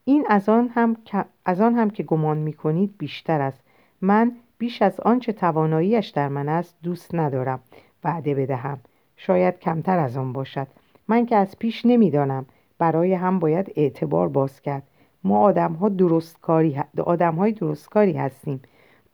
[0.09, 0.97] این از آن هم,
[1.45, 3.63] از آن هم که گمان می کنید بیشتر است.
[4.01, 7.61] من بیش از آنچه تواناییش در من است دوست ندارم
[8.05, 8.79] وعده بدهم.
[9.17, 10.67] شاید کمتر از آن باشد.
[11.09, 12.47] من که از پیش نمی‌دانم.
[12.79, 14.83] برای هم باید اعتبار باز کرد.
[15.25, 18.63] ما آدم ها درستکاری آدم های درستکاری هستیم.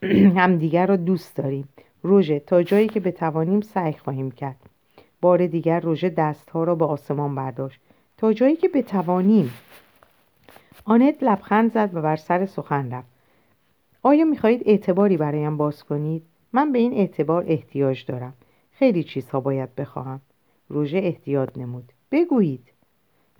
[0.38, 1.68] هم دیگر را دوست داریم.
[2.02, 4.56] روژه تا جایی که بتوانیم سعی خواهیم کرد.
[5.20, 7.80] بار دیگر روژه دستها را به آسمان برداشت.
[8.16, 9.50] تا جایی که بتوانیم
[10.84, 13.08] آنت لبخند زد و بر سر سخن رفت.
[14.02, 16.22] آیا می‌خواهید اعتباری برایم باز کنید؟
[16.52, 18.34] من به این اعتبار احتیاج دارم.
[18.70, 20.20] خیلی چیزها باید بخواهم.
[20.68, 21.92] روژه احتیاط نمود.
[22.12, 22.72] بگویید.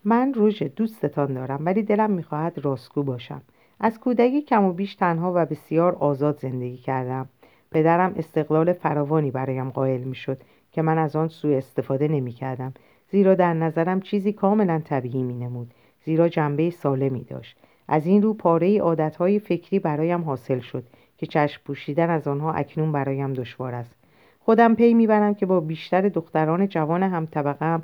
[0.05, 3.43] من روژه دوستتان دارم ولی دلم می‌خواهد راستگو باشم.
[3.81, 7.29] از کودکی کم و بیش تنها و بسیار آزاد زندگی کردم.
[7.71, 10.41] پدرم استقلال فراوانی برایم قائل می‌شد
[10.73, 12.75] که من از آن سوء استفاده نمی کردم
[13.11, 15.75] زیرا در نظرم چیزی کاملا طبیعی می نمود
[16.05, 17.57] زیرا جنبه سالمی داشت.
[17.89, 20.85] از این رو پاره عادتهای فکری برایم حاصل شد
[21.17, 23.95] که چشم پوشیدن از آنها اکنون برایم دشوار است.
[24.41, 27.83] خودم پی می‌برم که با بیشتر دختران جوان هم طبقه هم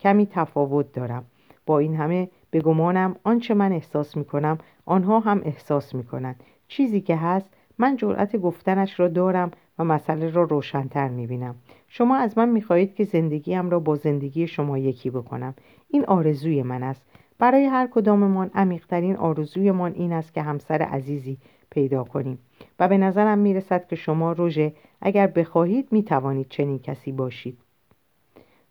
[0.00, 1.24] کمی تفاوت دارم.
[1.66, 6.42] با این همه به گمانم آنچه من احساس می‌کنم آنها هم احساس می‌کنند.
[6.68, 11.54] چیزی که هست من جرأت گفتنش را دارم و مسئله را روشنتر می‌بینم.
[11.88, 15.54] شما از من می‌خواهید که زندگیم را با زندگی شما یکی بکنم.
[15.88, 17.02] این آرزوی من است.
[17.38, 21.38] برای هر کداممان عمیقترین آرزویمان این است که همسر عزیزی
[21.70, 22.38] پیدا کنیم
[22.78, 27.58] و به نظرم می‌رسد که شما روژه اگر بخواهید می‌توانید چنین کسی باشید.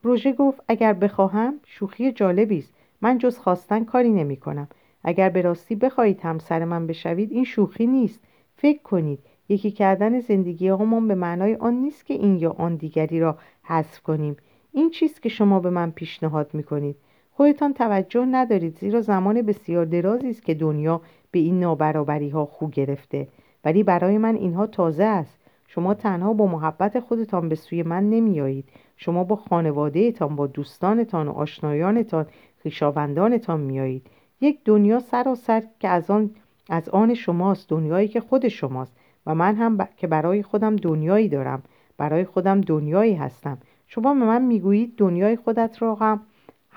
[0.03, 2.73] روژه گفت اگر بخواهم شوخی جالبی است.
[3.01, 4.67] من جز خواستن کاری نمی کنم
[5.03, 8.19] اگر به راستی بخواهید همسر من بشوید این شوخی نیست.
[8.55, 13.19] فکر کنید یکی کردن زندگی همون به معنای آن نیست که این یا آن دیگری
[13.19, 14.37] را حذف کنیم.
[14.71, 16.95] این چیست که شما به من پیشنهاد می کنید
[17.37, 22.67] خودتان توجه ندارید زیرا زمان بسیار درازی است که دنیا به این نابرابری ها خو
[22.67, 23.27] گرفته.
[23.65, 25.39] ولی برای من اینها تازه است.
[25.67, 31.31] شما تنها با محبت خودتان به سوی من نمیایید شما با خانوادهتان با دوستانتان و
[31.31, 32.25] آشنایانتان
[32.61, 34.07] خویشاوندانتان میایید
[34.41, 36.29] یک دنیا سراسر که از آن
[36.69, 38.93] از آن شماست دنیایی که خود شماست.
[39.25, 41.63] و من هم که برای خودم دنیایی دارم.
[41.97, 43.57] برای خودم دنیایی هستم.
[43.87, 46.21] شما به من می‌گویید دنیای خودت را هم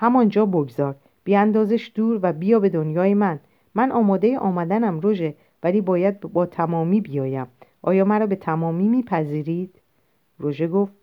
[0.01, 0.95] همانجا بگذار.
[1.23, 3.39] بیاندازش دور و بیا به دنیای من.
[3.75, 7.47] من آماده آمدنم روژه ولی باید با تمامی بیایم.
[7.81, 9.75] آیا مرا به تمامی میپذیرید؟
[10.39, 10.93] روژه گفت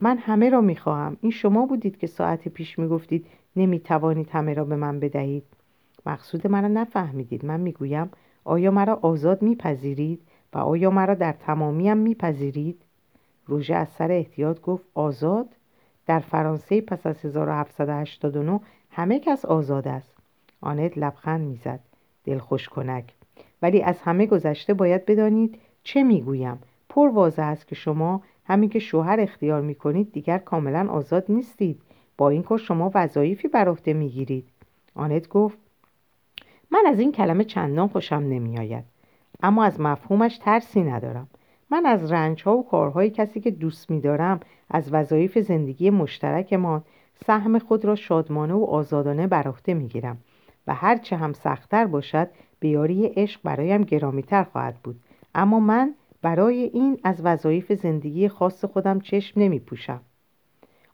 [0.00, 1.16] من همه را می‌خواهم.
[1.20, 3.26] این شما بودید که ساعت پیش می‌گفتید
[3.56, 5.44] نمی‌توانید همه را به من بدهید.
[6.06, 7.44] مقصود مرا نفهمیدید.
[7.44, 8.10] من می‌گویم
[8.44, 10.20] آیا مرا آزاد میپذیرید
[10.52, 12.82] و آیا مرا در تمامیم میپذیرید؟
[13.46, 15.48] روژه از سر احتیاط گفت آزاد؟
[16.06, 20.14] در فرانسه پس از 1789 همه کس آزاد است.
[20.60, 21.80] آنت لبخند می‌زد.
[22.24, 23.14] دلخوش کنک.
[23.62, 26.58] ولی از همه گذشته باید بدانید چه می‌گویم.
[26.88, 31.82] پر واضح است که شما همین که شوهر اختیار می‌کنید دیگر کاملا آزاد نیستید.
[32.16, 34.48] با این کار شما وظایفی بر عهده می‌گیرید.
[34.94, 35.58] آنت گفت
[36.70, 38.84] من از این کلمه چندان خوشم نمیآید.
[39.42, 41.28] اما از مفهومش ترسی ندارم.
[41.70, 44.40] من از رنج ها و کارهای کسی که دوست میدارم
[44.70, 46.82] از وظایف زندگی مشترکمان
[47.26, 50.18] سهم خود را شادمانه و آزادانه بر عهده می‌گیرم
[50.66, 52.28] و هرچه هم سختتر باشد
[52.60, 55.00] بیاری عشق برایم گرامیتر خواهد بود.
[55.34, 60.00] اما من برای این از وظایف زندگی خاص خودم چشم نمی پوشم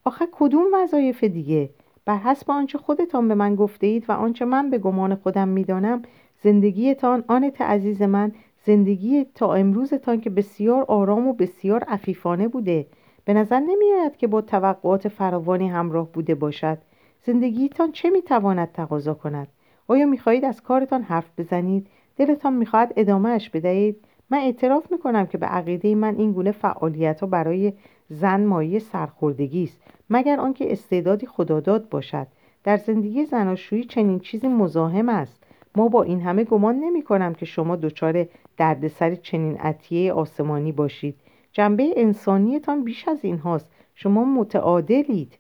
[0.04, 1.70] آخه کدوم وظایف دیگه؟
[2.04, 6.02] بر حسب آنچه خودتان به من گفته اید و آنچه من به گمان خودم می‌دانم
[6.42, 8.32] زندگیتان آنت عزیز من
[8.66, 12.86] زندگی تا امروزتان که بسیار آرام و بسیار عفیفانه بوده.
[13.24, 16.78] به نظر نمیآید که با توقعات فراوانی همراه بوده باشد.
[17.22, 19.48] زندگیتان چه می‌تواند تقاضا کند؟
[19.88, 21.86] آیا می‌خواهید از کارتان حرف بزنید؟
[22.16, 27.26] دلتان می‌خواهد ادامهش بدهید؟ من اعتراف می‌کنم که به عقیده من این گونه فعالیت ها
[27.26, 27.72] برای
[28.08, 32.26] زن مایه سرخوردگی است مگر آنکه استعدادی خداداد باشد.
[32.64, 35.45] در زندگی زناشویی چنین چیزی مزاحم است.
[35.76, 41.16] ما با این همه گمان نمی کنم که شما دچار دردسر چنین عطیه آسمانی باشید.
[41.52, 43.70] جنبه انسانیتان بیش از این هاست.
[43.94, 45.38] شما متعادلید.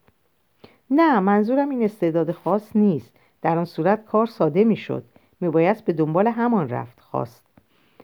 [0.90, 3.12] نه منظورم این استعداد خاص نیست.
[3.42, 5.04] در آن صورت کار ساده می‌شد
[5.40, 7.46] میبایست به دنبال همان رفت خواست.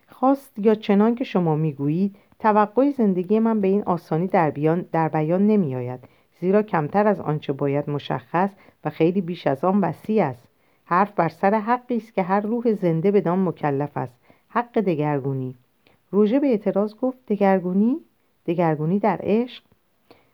[0.09, 5.09] خواست یا چنان که شما می‌گویید توقع زندگی من به این آسانی در, بیان در
[5.09, 6.01] بیان نمی آید
[6.41, 8.51] زیرا کمتر از آنچه باید مشخص
[8.85, 10.51] و خیلی بیش از آن وسیع است.
[10.93, 14.16] حرف بر سر حقی است که هر روح زنده بدان مکلف است.
[14.49, 15.55] حق دگرگونی.
[16.11, 17.97] روژه به اعتراض گفت دگرگونی؟
[18.47, 19.64] دگرگونی در عشق؟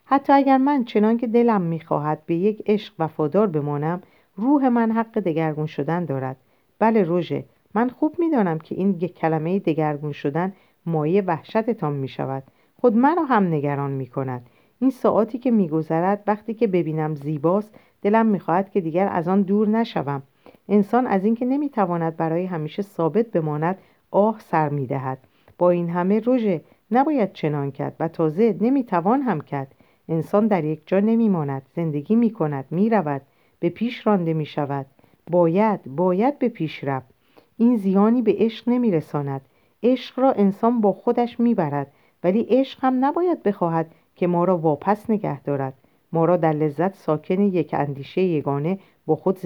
[0.05, 4.03] حتی اگر من چنان که دلم می‌خواهد به یک عشق وفادار بمانم
[4.37, 6.37] روح من حق دگرگون شدن دارد.
[6.79, 7.45] بله روژه
[7.75, 10.53] من خوب می‌دانم که این یک کلمه دگرگون شدن
[10.87, 12.43] مایه وحشتتان می شود
[12.81, 14.47] خود مرا هم نگران می کند
[14.81, 19.69] این ساعاتی که میگذرد وقتی که ببینم زیباست دلم می‌خواهد که دیگر از آن دور
[19.69, 20.23] نشوم.
[20.69, 23.79] انسان از اینکه نمی‌تواند برای همیشه ثابت بماند
[24.11, 25.19] آه سر می‌دهد.
[25.59, 26.61] با این همه روژه
[26.91, 29.75] نباید چنان کرد و تازه نمی‌توان هم کرد.
[30.09, 33.23] انسان در یک جا نمیماند زندگی می‌کند می‌رود
[33.61, 34.87] به پیش رانده می‌شود.
[35.31, 37.09] باید باید به پیش رفت.
[37.57, 39.41] این زیانی به عشق نمیرساند.
[39.83, 41.93] عشق را انسان با خودش می‌برد
[42.25, 45.75] ولی عشق هم نباید بخواهد که ما را واپس نگه دارد.
[46.13, 49.39] ما را در لذت ساکن یک اندیشه یگانه با خود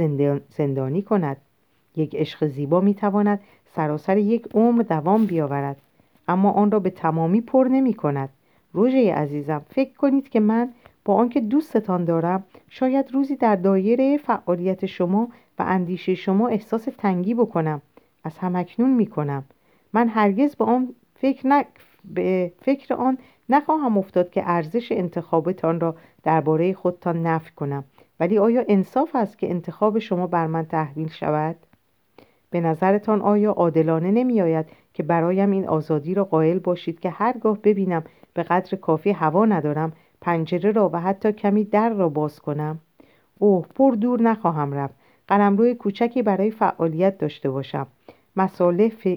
[0.56, 1.36] زندانی کند.
[1.96, 3.40] یک عشق زیبا می‌تواند
[3.74, 5.76] سراسر یک عمر دوام بیاورد
[6.28, 8.28] اما آن را به تمامی پر نمی کند.
[8.72, 10.68] روژه عزیزم فکر کنید که من
[11.04, 17.34] با آنکه دوستتان دارم شاید روزی در دایره فعالیت شما و اندیشه شما احساس تنگی
[17.34, 17.82] بکنم.
[18.24, 19.44] از همکنون می‌کنم
[19.92, 21.64] من هرگز به آن فکر,
[22.04, 27.84] به فکر آن نخواهم افتاد که ارزش انتخابتان را درباره خودتان نفی کنم.
[28.20, 31.56] ولی آیا انصاف است که انتخاب شما بر من تحویل شود؟
[32.50, 37.58] به نظرتان آیا عادلانه نمی آید که برایم این آزادی را قائل باشید که هرگاه
[37.58, 38.04] ببینم
[38.34, 42.78] به قدر کافی هوا ندارم پنجره را و حتی کمی در را باز کنم؟
[43.38, 44.94] اوه پر دور نخواهم رفت.
[45.28, 47.86] قلمرو کوچکی برای فعالیت داشته باشم.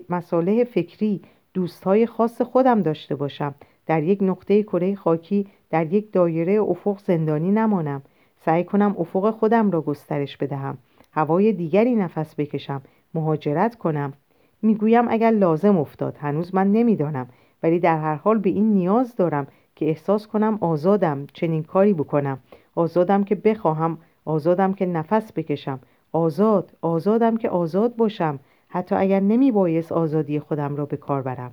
[0.10, 1.22] مساله, فکری
[1.54, 3.56] دوستهای خاص خودم داشته باشم.
[3.86, 8.02] در یک نقطه کره خاکی در یک دایره افق زندانی نمانم.
[8.46, 10.78] سعی کنم افق خودم را گسترش بدهم.
[11.12, 12.82] هوای دیگری نفس بکشم.
[13.14, 14.14] مهاجرت کنم.
[14.62, 16.18] می‌گویم اگر لازم افتاد.
[16.20, 17.28] هنوز من نمی‌دانم.
[17.64, 21.28] ولی در هر حال به این نیاز دارم که احساس کنم آزادم.
[21.34, 22.40] چنین کاری بکنم.
[22.76, 23.98] آزادم که بخواهم.
[24.26, 25.80] آزادم که نفس بکشم.
[26.12, 26.72] آزاد.
[26.82, 28.40] آزادم که آزاد باشم.
[28.68, 31.52] حتی اگر نمی بایست آزادی خودم را به کار برم.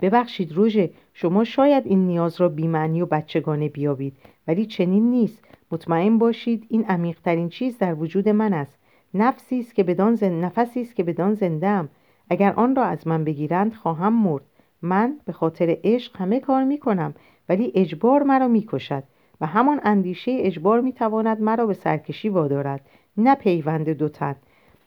[0.00, 4.16] ببخشید روژه شما شاید این نیاز را بیمعنی و بچگانه بیابید
[4.48, 5.44] ولی چنین نیست.
[5.72, 8.78] مطمئن باشید این عمیقترین چیز در وجود من است.
[9.14, 10.44] نفسی است که بدان زن...
[10.44, 11.88] نفسی است که بدان زندم
[12.30, 14.42] اگر آن را از من بگیرند خواهم مرد.
[14.82, 17.14] من به خاطر عشق همه کار می کنم
[17.48, 19.02] ولی اجبار مرا می کشد
[19.40, 22.86] و همان اندیشه اجبار می تواند مرا به سرکشی وادارد.
[23.16, 24.36] نه پیوند دو تن.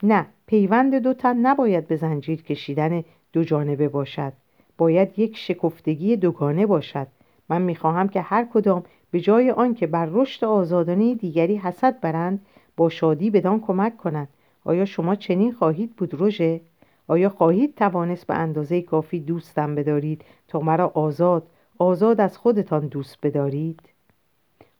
[0.03, 3.03] نه پیوند دو تن نباید به زنجیر کشیدن
[3.33, 4.33] دو جانبه باشد.
[4.77, 7.07] باید یک شکفتگی دوگانه باشد.
[7.49, 12.45] من می‌خواهم که هر کدام به جای آنکه بر رشد آزادانه دیگری حسد برند
[12.77, 14.27] با شادی بدان کمک کنند.
[14.65, 16.61] آیا شما چنین خواهید بود روژه
[17.07, 21.47] آیا خواهید توانست به اندازه کافی دوستم بدارید تا مرا آزاد
[21.77, 23.79] آزاد از خودتان دوست بدارید؟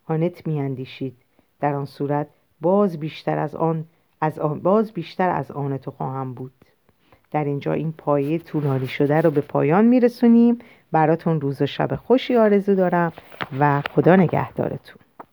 [0.07, 1.15] آنت میاندیشید.
[1.59, 2.27] در آن صورت
[2.61, 3.85] باز بیشتر از آن
[4.21, 6.51] از آن باز بیشتر از آن تو خواهم بود.
[7.33, 10.59] در اینجا این پایه طولانی شده رو به پایان میرسونیم.
[10.91, 13.13] براتون روز و شب خوشی آرزو دارم
[13.59, 15.02] و خدا نگهدارتون.